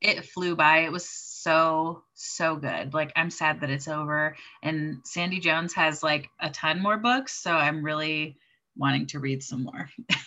it 0.01 0.27
flew 0.27 0.57
by. 0.57 0.81
It 0.81 0.93
was 0.93 1.09
so 1.47 2.03
so 2.15 2.57
good. 2.57 2.93
Like 2.93 3.13
i'm 3.15 3.31
sad 3.31 3.61
that 3.61 3.71
it's 3.71 3.87
over. 3.87 4.37
And 4.63 4.99
sandie 5.05 5.39
jones 5.39 5.75
has 5.75 6.03
like 6.03 6.29
a 6.41 6.51
ton 6.51 6.83
more 6.83 6.97
books 6.97 7.33
so 7.33 7.53
i'm 7.53 7.85
really 7.85 8.37
wanting 8.77 9.07
to 9.07 9.21
read 9.21 9.43
some 9.43 9.63
more. 9.65 9.89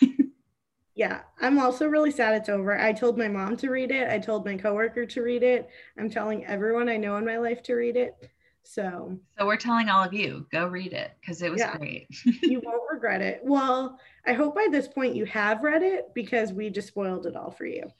Yeah 0.94 1.20
i'm 1.40 1.58
also 1.58 1.86
really 1.86 2.10
sad 2.10 2.34
it's 2.34 2.48
over. 2.48 2.78
I 2.78 2.92
told 2.92 3.18
my 3.18 3.28
mom 3.28 3.56
to 3.58 3.68
read 3.70 3.90
it. 3.90 4.08
I 4.10 4.18
told 4.18 4.46
my 4.46 4.56
coworker 4.56 5.04
to 5.06 5.22
read 5.22 5.42
it. 5.42 5.68
I'm 5.98 6.08
telling 6.10 6.44
everyone 6.46 6.88
i 6.88 6.96
know 6.96 7.16
in 7.16 7.24
my 7.26 7.36
life 7.36 7.62
to 7.64 7.74
read 7.74 7.96
it. 7.96 8.14
So 8.62 9.18
so 9.38 9.46
we're 9.46 9.56
telling 9.56 9.90
all 9.90 10.04
of 10.04 10.14
you 10.14 10.46
go 10.50 10.66
read 10.66 10.94
it 10.94 11.12
because 11.20 11.42
it 11.42 11.50
was 11.50 11.60
yeah, 11.60 11.76
great. 11.76 12.08
You 12.42 12.60
won't 12.64 12.90
regret 12.90 13.20
it. 13.20 13.40
Well 13.44 13.98
i 14.26 14.32
hope 14.32 14.54
by 14.54 14.68
this 14.70 14.88
point 14.88 15.16
you 15.16 15.26
have 15.26 15.62
read 15.62 15.82
it 15.82 16.14
because 16.14 16.52
we 16.52 16.70
just 16.70 16.88
spoiled 16.88 17.26
it 17.26 17.36
all 17.36 17.50
for 17.50 17.66
you. 17.66 17.90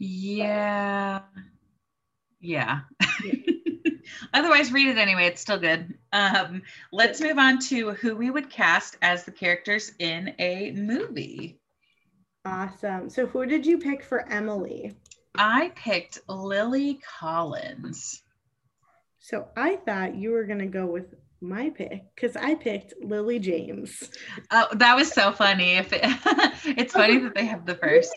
Yeah 0.00 1.22
yeah. 2.40 2.80
Otherwise, 4.34 4.72
read 4.72 4.88
it 4.88 4.98
anyway. 4.98 5.26
It's 5.26 5.40
still 5.40 5.58
good. 5.58 5.94
Um, 6.12 6.62
let's 6.92 7.20
move 7.20 7.38
on 7.38 7.58
to 7.68 7.92
who 7.92 8.16
we 8.16 8.30
would 8.30 8.50
cast 8.50 8.96
as 9.02 9.24
the 9.24 9.30
characters 9.30 9.92
in 9.98 10.34
a 10.38 10.72
movie. 10.72 11.58
Awesome. 12.44 13.10
So, 13.10 13.26
who 13.26 13.46
did 13.46 13.66
you 13.66 13.78
pick 13.78 14.02
for 14.02 14.26
Emily? 14.28 14.96
I 15.34 15.72
picked 15.74 16.20
Lily 16.28 17.00
Collins. 17.18 18.22
So, 19.18 19.48
I 19.56 19.76
thought 19.76 20.16
you 20.16 20.30
were 20.30 20.44
going 20.44 20.60
to 20.60 20.66
go 20.66 20.86
with 20.86 21.14
my 21.40 21.70
pick 21.70 22.02
because 22.14 22.36
I 22.36 22.54
picked 22.54 22.94
Lily 23.02 23.38
James. 23.38 24.10
Oh, 24.50 24.66
that 24.72 24.96
was 24.96 25.12
so 25.12 25.32
funny. 25.32 25.76
If 25.76 25.92
it, 25.92 26.00
it's 26.78 26.92
funny 26.92 27.18
that 27.18 27.34
they 27.34 27.46
have 27.46 27.66
the 27.66 27.74
first. 27.82 28.16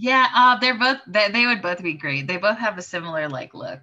Yeah, 0.00 0.28
uh, 0.34 0.58
they're 0.58 0.78
both 0.78 0.98
they, 1.06 1.30
they 1.30 1.46
would 1.46 1.60
both 1.60 1.82
be 1.82 1.92
great. 1.92 2.26
They 2.26 2.38
both 2.38 2.56
have 2.56 2.78
a 2.78 2.82
similar 2.82 3.28
like 3.28 3.52
look. 3.52 3.80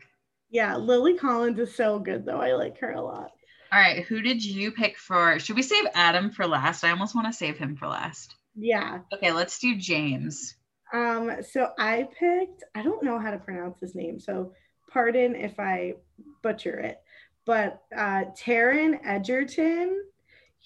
Yeah, 0.50 0.76
Lily 0.76 1.16
Collins 1.16 1.60
is 1.60 1.76
so 1.76 2.00
good 2.00 2.26
though. 2.26 2.42
I 2.42 2.54
like 2.54 2.80
her 2.80 2.92
a 2.92 3.02
lot. 3.02 3.32
All 3.72 3.80
right, 3.80 4.04
who 4.04 4.22
did 4.22 4.44
you 4.44 4.72
pick 4.72 4.98
for? 4.98 5.38
Should 5.38 5.58
we 5.58 5.62
save 5.62 5.86
Adam 5.94 6.32
for 6.32 6.48
last? 6.48 6.84
I 6.84 6.90
almost 6.90 7.14
want 7.14 7.28
to 7.28 7.34
save 7.34 7.58
him 7.58 7.76
for 7.76 7.88
last. 7.88 8.34
Yeah. 8.56 9.02
Okay, 9.14 9.32
let's 9.32 9.60
do 9.60 9.76
James. 9.76 10.56
Um, 10.92 11.44
so 11.44 11.70
I 11.78 12.08
picked, 12.18 12.64
I 12.74 12.82
don't 12.82 13.04
know 13.04 13.20
how 13.20 13.30
to 13.30 13.38
pronounce 13.38 13.80
his 13.80 13.94
name, 13.94 14.20
so 14.20 14.54
pardon 14.90 15.36
if 15.36 15.60
I 15.60 15.96
butcher 16.42 16.80
it, 16.80 17.00
but 17.46 17.84
uh 17.96 18.26
Taron 18.42 19.00
Egerton 19.06 20.02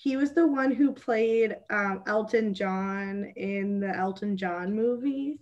he 0.02 0.18
was 0.18 0.32
the 0.32 0.48
one 0.48 0.72
who 0.72 0.94
played 0.94 1.58
um, 1.70 2.02
Elton 2.08 2.56
John 2.56 3.32
in 3.36 3.80
the 3.80 3.96
Elton 3.96 4.36
John 4.36 4.74
movie. 4.76 5.40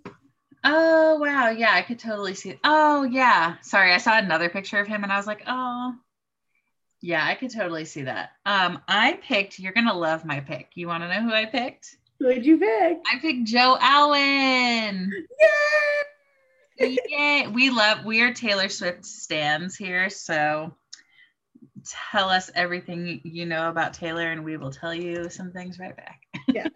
Oh 0.66 1.18
wow, 1.18 1.50
yeah, 1.50 1.72
I 1.74 1.82
could 1.82 1.98
totally 1.98 2.34
see. 2.34 2.50
It. 2.50 2.60
Oh 2.66 3.04
yeah, 3.04 3.56
sorry, 3.62 3.94
I 3.94 4.00
saw 4.00 4.18
another 4.18 4.50
picture 4.50 4.78
of 4.78 4.86
him 4.86 5.04
and 5.04 5.14
I 5.14 5.16
was 5.16 5.28
like, 5.28 5.44
oh, 5.48 5.96
yeah, 7.00 7.26
I 7.26 7.36
could 7.36 7.52
totally 7.52 7.86
see 7.86 8.02
that. 8.02 8.32
Um, 8.46 8.82
I 8.86 9.14
picked. 9.14 9.60
You're 9.60 9.72
gonna 9.72 9.98
love 9.98 10.26
my 10.26 10.42
pick. 10.42 10.72
You 10.74 10.88
want 10.88 11.04
to 11.04 11.08
know 11.08 11.22
who 11.22 11.34
I 11.34 11.46
picked? 11.46 11.96
Who 12.20 12.28
did 12.28 12.46
you 12.46 12.58
pick? 12.58 12.98
I 13.10 13.20
picked 13.22 13.46
Joe 13.46 13.78
Alwyn. 13.80 15.10
Yay! 16.80 16.98
Yay! 17.08 17.48
We 17.48 17.70
love. 17.70 18.04
We 18.04 18.20
are 18.24 18.34
Taylor 18.34 18.68
Swift 18.68 19.06
stands 19.06 19.78
here, 19.78 20.10
so 20.10 20.76
tell 21.86 22.30
us 22.30 22.50
everything 22.56 23.22
you 23.24 23.46
know 23.46 23.70
about 23.70 23.94
Taylor 23.94 24.32
and 24.32 24.44
we 24.44 24.58
will 24.58 24.72
tell 24.72 24.94
you 24.94 25.30
some 25.30 25.52
things 25.52 25.80
right 25.80 25.96
back. 25.96 26.22
yeah. 26.48 26.68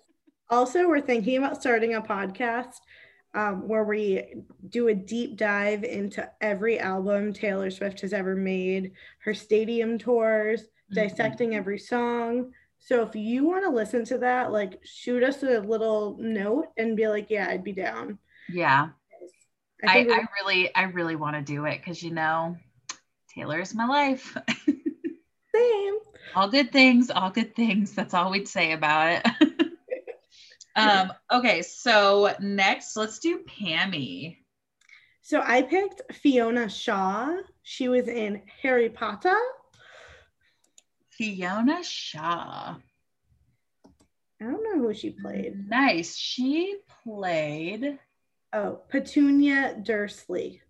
Also, 0.49 0.87
we're 0.87 1.01
thinking 1.01 1.37
about 1.37 1.59
starting 1.59 1.95
a 1.95 2.01
podcast 2.01 2.73
um, 3.33 3.67
where 3.67 3.83
we 3.83 4.23
do 4.69 4.89
a 4.89 4.93
deep 4.93 5.37
dive 5.37 5.83
into 5.83 6.29
every 6.41 6.79
album 6.79 7.33
Taylor 7.33 7.71
Swift 7.71 8.01
has 8.01 8.13
ever 8.13 8.35
made, 8.35 8.91
her 9.19 9.33
stadium 9.33 9.97
tours, 9.97 10.61
mm-hmm. 10.61 10.95
dissecting 10.95 11.55
every 11.55 11.79
song. 11.79 12.51
So 12.79 13.01
if 13.01 13.15
you 13.15 13.45
want 13.45 13.63
to 13.63 13.69
listen 13.69 14.05
to 14.05 14.17
that, 14.19 14.51
like 14.51 14.79
shoot 14.83 15.23
us 15.23 15.41
a 15.41 15.59
little 15.59 16.17
note 16.19 16.67
and 16.77 16.97
be 16.97 17.07
like, 17.07 17.29
yeah, 17.29 17.47
I'd 17.49 17.63
be 17.63 17.71
down. 17.71 18.19
Yeah. 18.49 18.89
I, 19.85 19.99
I, 19.99 20.01
I 20.01 20.25
really, 20.39 20.75
I 20.75 20.83
really 20.83 21.15
want 21.15 21.35
to 21.35 21.41
do 21.41 21.65
it 21.65 21.79
because 21.79 22.03
you 22.03 22.11
know, 22.11 22.57
Taylor 23.33 23.59
is 23.59 23.73
my 23.73 23.87
life. 23.87 24.37
Same. 25.53 25.93
All 26.35 26.49
good 26.49 26.71
things, 26.71 27.09
all 27.09 27.29
good 27.29 27.55
things. 27.55 27.93
That's 27.93 28.13
all 28.13 28.31
we'd 28.31 28.47
say 28.47 28.71
about 28.71 29.21
it. 29.41 29.77
um, 30.75 31.13
okay, 31.31 31.61
so 31.61 32.33
next 32.39 32.95
let's 32.95 33.19
do 33.19 33.43
Pammy. 33.43 34.37
So 35.21 35.41
I 35.41 35.61
picked 35.61 36.13
Fiona 36.13 36.69
Shaw. 36.69 37.35
She 37.61 37.87
was 37.87 38.07
in 38.07 38.41
Harry 38.61 38.89
Potter. 38.89 39.37
Fiona 41.11 41.83
Shaw. 41.83 42.75
I 44.41 44.43
don't 44.43 44.63
know 44.63 44.87
who 44.87 44.93
she 44.93 45.11
played. 45.11 45.69
Nice. 45.69 46.17
She 46.17 46.77
played. 47.03 47.99
Oh, 48.51 48.81
Petunia 48.89 49.79
Dursley. 49.81 50.61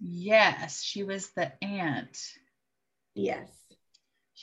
Yes, 0.00 0.82
she 0.82 1.02
was 1.02 1.28
the 1.30 1.52
aunt. 1.62 2.18
Yes. 3.14 3.57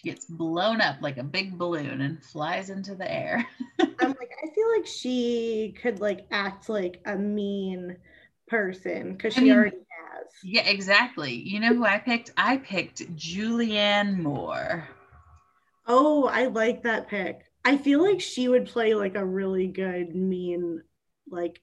Gets 0.06 0.26
blown 0.26 0.82
up 0.82 0.98
like 1.02 1.18
a 1.18 1.24
big 1.24 1.58
balloon 1.58 2.02
and 2.02 2.24
flies 2.24 2.70
into 2.70 2.94
the 2.94 3.12
air. 3.12 3.46
I'm 4.00 4.10
like, 4.10 4.32
I 4.44 4.54
feel 4.54 4.72
like 4.72 4.86
she 4.86 5.76
could 5.82 6.00
like 6.00 6.28
act 6.30 6.70
like 6.70 7.02
a 7.06 7.16
mean 7.16 7.98
person 8.48 9.14
because 9.14 9.34
she 9.34 9.40
I 9.40 9.44
mean, 9.44 9.54
already 9.54 9.78
has. 9.78 10.28
Yeah, 10.44 10.62
exactly. 10.68 11.34
You 11.34 11.60
know 11.60 11.74
who 11.74 11.86
I 11.86 11.98
picked? 11.98 12.32
I 12.38 12.58
picked 12.58 13.16
Julianne 13.16 14.18
Moore. 14.18 14.88
Oh, 15.88 16.26
I 16.26 16.46
like 16.46 16.84
that 16.84 17.08
pick. 17.08 17.46
I 17.64 17.78
feel 17.78 18.04
like 18.04 18.22
she 18.22 18.48
would 18.48 18.68
play 18.68 18.94
like 18.94 19.16
a 19.16 19.26
really 19.26 19.68
good 19.68 20.16
mean, 20.16 20.84
like 21.30 21.62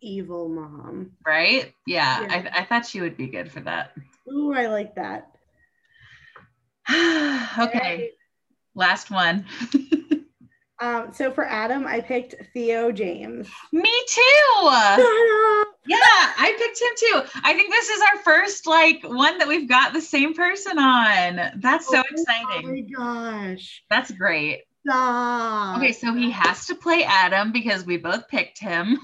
evil 0.00 0.48
mom. 0.48 1.12
Right? 1.26 1.74
Yeah, 1.86 2.22
yeah. 2.22 2.50
I, 2.54 2.60
I 2.60 2.64
thought 2.64 2.86
she 2.86 3.00
would 3.00 3.16
be 3.16 3.26
good 3.26 3.50
for 3.52 3.60
that. 3.60 3.92
Ooh, 4.28 4.54
I 4.54 4.66
like 4.68 4.94
that. 4.94 5.33
okay. 7.58 8.10
Last 8.74 9.10
one. 9.10 9.46
um, 10.80 11.12
so 11.12 11.30
for 11.32 11.44
Adam, 11.44 11.86
I 11.86 12.00
picked 12.00 12.34
Theo 12.52 12.92
James. 12.92 13.48
Me 13.72 13.90
too. 14.08 14.22
yeah, 15.86 15.98
I 16.36 16.54
picked 16.58 16.80
him 16.80 16.92
too. 16.98 17.40
I 17.42 17.54
think 17.54 17.70
this 17.70 17.88
is 17.88 18.00
our 18.00 18.22
first 18.22 18.66
like 18.66 19.02
one 19.04 19.38
that 19.38 19.48
we've 19.48 19.68
got 19.68 19.92
the 19.92 20.00
same 20.00 20.34
person 20.34 20.78
on. 20.78 21.52
That's 21.56 21.88
so 21.88 21.98
oh 21.98 22.04
exciting. 22.10 22.88
Oh 22.98 23.04
my 23.06 23.44
gosh. 23.50 23.84
That's 23.88 24.10
great. 24.10 24.62
Stop. 24.86 25.78
Okay, 25.78 25.92
so 25.92 26.12
he 26.12 26.30
has 26.30 26.66
to 26.66 26.74
play 26.74 27.04
Adam 27.04 27.52
because 27.52 27.86
we 27.86 27.96
both 27.96 28.28
picked 28.28 28.58
him. 28.58 28.98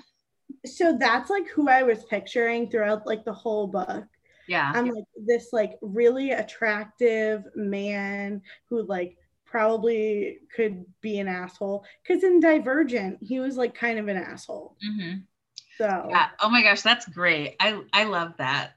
So 0.67 0.97
that's 0.99 1.31
like 1.31 1.49
who 1.49 1.69
I 1.71 1.85
was 1.85 2.05
picturing 2.05 2.69
throughout 2.69 3.07
like 3.07 3.25
the 3.25 3.33
whole 3.33 3.67
book. 3.67 4.05
Yeah. 4.51 4.73
I'm 4.75 4.89
like 4.89 5.05
this 5.17 5.51
like 5.53 5.79
really 5.81 6.33
attractive 6.33 7.45
man 7.55 8.43
who 8.69 8.83
like 8.83 9.17
probably 9.47 10.39
could 10.57 10.85
be 11.01 11.21
an 11.21 11.29
asshole 11.29 11.85
because 12.03 12.25
in 12.25 12.41
Divergent 12.41 13.19
he 13.21 13.39
was 13.39 13.57
like 13.57 13.77
kind 13.77 14.01
of 14.01 14.09
an 14.09 14.17
asshole. 14.17 14.77
Mm-hmm. 14.85 15.19
So 15.79 16.09
yeah. 16.11 16.31
Oh 16.41 16.51
my 16.51 16.65
gosh, 16.65 16.83
that's 16.83 17.07
great. 17.07 17.55
I 17.61 17.81
I 17.93 18.03
love 18.05 18.33
that. 18.39 18.73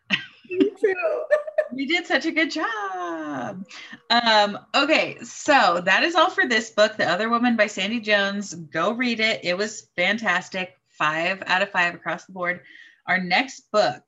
Me 0.47 0.69
too. 0.79 1.23
you 1.75 1.87
did 1.87 2.05
such 2.05 2.27
a 2.27 2.31
good 2.31 2.51
job. 2.51 3.65
Um, 4.11 4.59
okay, 4.75 5.17
so 5.23 5.81
that 5.83 6.03
is 6.03 6.13
all 6.13 6.29
for 6.29 6.47
this 6.47 6.69
book, 6.69 6.97
The 6.97 7.09
Other 7.09 7.31
Woman 7.31 7.55
by 7.55 7.65
Sandie 7.65 7.99
Jones. 7.99 8.53
Go 8.53 8.91
read 8.93 9.19
it. 9.19 9.43
It 9.43 9.57
was 9.57 9.87
fantastic. 9.95 10.75
five 10.99 11.41
out 11.47 11.63
of 11.63 11.71
five 11.71 11.95
across 11.95 12.25
the 12.25 12.33
board. 12.33 12.61
Our 13.07 13.19
next 13.19 13.71
book 13.71 14.03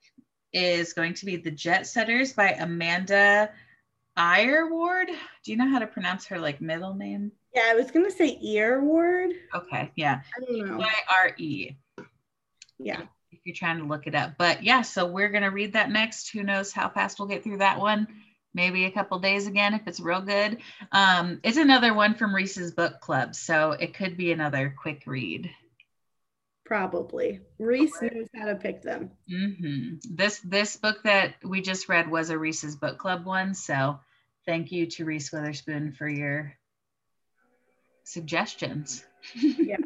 is 0.55 0.93
going 0.93 1.13
to 1.15 1.25
be 1.25 1.35
The 1.35 1.51
Jet 1.51 1.85
Setters 1.85 2.31
by 2.31 2.51
Amanda 2.51 3.51
Eyre 4.15 4.69
Ward. 4.69 5.09
Do 5.43 5.51
you 5.51 5.57
know 5.57 5.69
how 5.69 5.79
to 5.79 5.87
pronounce 5.87 6.25
her 6.27 6.39
like 6.39 6.61
middle 6.61 6.93
name? 6.93 7.33
Yeah, 7.53 7.63
I 7.67 7.75
was 7.75 7.91
gonna 7.91 8.09
say 8.09 8.39
Earward. 8.41 9.31
Okay, 9.53 9.91
yeah. 9.95 10.21
I 10.35 10.45
don't 10.45 10.65
know. 10.65 10.77
Y 10.77 10.93
R 11.23 11.35
E. 11.37 11.71
Yeah. 12.79 13.01
If 13.31 13.39
you're 13.43 13.55
trying 13.55 13.79
to 13.79 13.85
look 13.85 14.07
it 14.07 14.15
up. 14.15 14.35
But 14.37 14.63
yeah, 14.63 14.81
so 14.81 15.05
we're 15.05 15.29
gonna 15.29 15.51
read 15.51 15.73
that 15.73 15.91
next. 15.91 16.29
Who 16.31 16.43
knows 16.43 16.71
how 16.71 16.87
fast 16.87 17.19
we'll 17.19 17.27
get 17.27 17.43
through 17.43 17.57
that 17.57 17.79
one? 17.79 18.07
Maybe 18.53 18.85
a 18.85 18.91
couple 18.91 19.19
days 19.19 19.47
again 19.47 19.73
if 19.73 19.85
it's 19.87 19.99
real 19.99 20.21
good. 20.21 20.59
Um, 20.93 21.41
it's 21.43 21.57
another 21.57 21.93
one 21.93 22.15
from 22.15 22.33
Reese's 22.33 22.71
Book 22.71 23.01
Club, 23.01 23.35
so 23.35 23.71
it 23.71 23.93
could 23.93 24.15
be 24.15 24.31
another 24.31 24.73
quick 24.81 25.03
read. 25.05 25.49
Probably. 26.65 27.41
Reese 27.59 28.01
knows 28.01 28.27
how 28.35 28.45
to 28.45 28.55
pick 28.55 28.81
them. 28.81 29.11
hmm 29.29 29.95
This 30.09 30.39
this 30.39 30.75
book 30.77 31.03
that 31.03 31.35
we 31.43 31.61
just 31.61 31.87
read 31.89 32.09
was 32.09 32.29
a 32.31 32.37
Reese's 32.37 32.75
Book 32.75 32.97
Club 32.97 33.25
one, 33.25 33.53
so 33.53 33.99
thank 34.45 34.71
you 34.71 34.87
to 34.87 35.05
Reese 35.05 35.31
Witherspoon 35.31 35.93
for 35.93 36.07
your 36.09 36.53
suggestions. 38.03 39.03
Yeah. 39.35 39.77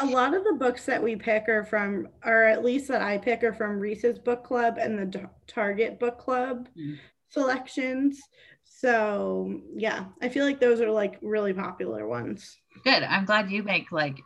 A 0.00 0.06
lot 0.06 0.34
of 0.34 0.44
the 0.44 0.52
books 0.54 0.84
that 0.86 1.02
we 1.02 1.16
pick 1.16 1.48
are 1.48 1.64
from, 1.64 2.08
or 2.24 2.44
at 2.44 2.64
least 2.64 2.86
that 2.88 3.00
I 3.02 3.18
pick, 3.18 3.42
are 3.42 3.52
from 3.54 3.80
Reese's 3.80 4.18
Book 4.18 4.44
Club 4.44 4.76
and 4.78 4.96
the 4.98 5.18
Tar- 5.18 5.30
Target 5.48 5.98
Book 5.98 6.18
Club 6.18 6.68
Mm. 6.78 6.98
selections. 7.28 8.20
So 8.64 9.60
yeah, 9.76 10.04
I 10.22 10.28
feel 10.28 10.44
like 10.44 10.60
those 10.60 10.80
are 10.80 10.90
like 10.90 11.18
really 11.22 11.52
popular 11.52 12.06
ones. 12.06 12.56
Good. 12.84 13.02
I'm 13.02 13.24
glad 13.24 13.50
you 13.50 13.62
make 13.64 13.90
like 13.90 14.18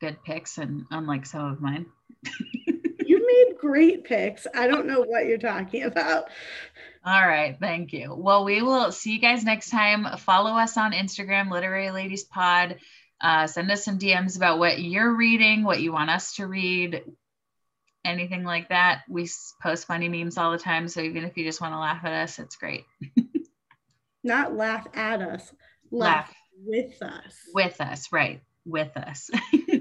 good 0.00 0.22
picks 0.24 0.58
and 0.58 0.84
unlike 0.90 1.26
some 1.26 1.44
of 1.52 1.60
mine. 1.60 1.86
You 3.06 3.18
made 3.26 3.58
great 3.58 4.04
picks. 4.04 4.46
I 4.54 4.66
don't 4.66 4.86
know 4.86 5.02
what 5.02 5.26
you're 5.26 5.36
talking 5.36 5.82
about. 5.82 6.24
All 7.04 7.26
right, 7.28 7.54
thank 7.60 7.92
you. 7.92 8.14
Well, 8.14 8.44
we 8.46 8.62
will 8.62 8.90
see 8.92 9.12
you 9.12 9.18
guys 9.20 9.44
next 9.44 9.68
time. 9.68 10.06
Follow 10.16 10.52
us 10.52 10.78
on 10.78 10.92
Instagram, 10.92 11.50
Literary 11.50 11.90
Ladies 11.90 12.24
Pod. 12.24 12.78
Uh, 13.20 13.46
send 13.46 13.70
us 13.70 13.84
some 13.84 13.98
DMs 13.98 14.36
about 14.38 14.58
what 14.58 14.80
you're 14.80 15.12
reading, 15.14 15.64
what 15.64 15.82
you 15.82 15.92
want 15.92 16.08
us 16.08 16.36
to 16.36 16.46
read, 16.46 17.02
anything 18.06 18.42
like 18.42 18.70
that. 18.70 19.02
We 19.06 19.28
post 19.62 19.86
funny 19.86 20.08
memes 20.08 20.38
all 20.38 20.52
the 20.52 20.58
time, 20.58 20.88
so 20.88 21.00
even 21.02 21.24
if 21.24 21.36
you 21.36 21.44
just 21.44 21.60
want 21.60 21.74
to 21.74 21.78
laugh 21.78 22.02
at 22.06 22.12
us, 22.12 22.38
it's 22.38 22.56
great. 22.56 22.84
Not 24.24 24.56
laugh 24.56 24.86
at 24.94 25.20
us, 25.20 25.52
laugh, 25.90 26.28
Laugh 26.28 26.34
with 26.64 27.02
us. 27.02 27.36
with 27.52 27.80
us, 27.82 28.10
right? 28.12 28.40
With 28.64 28.96
us. 28.96 29.30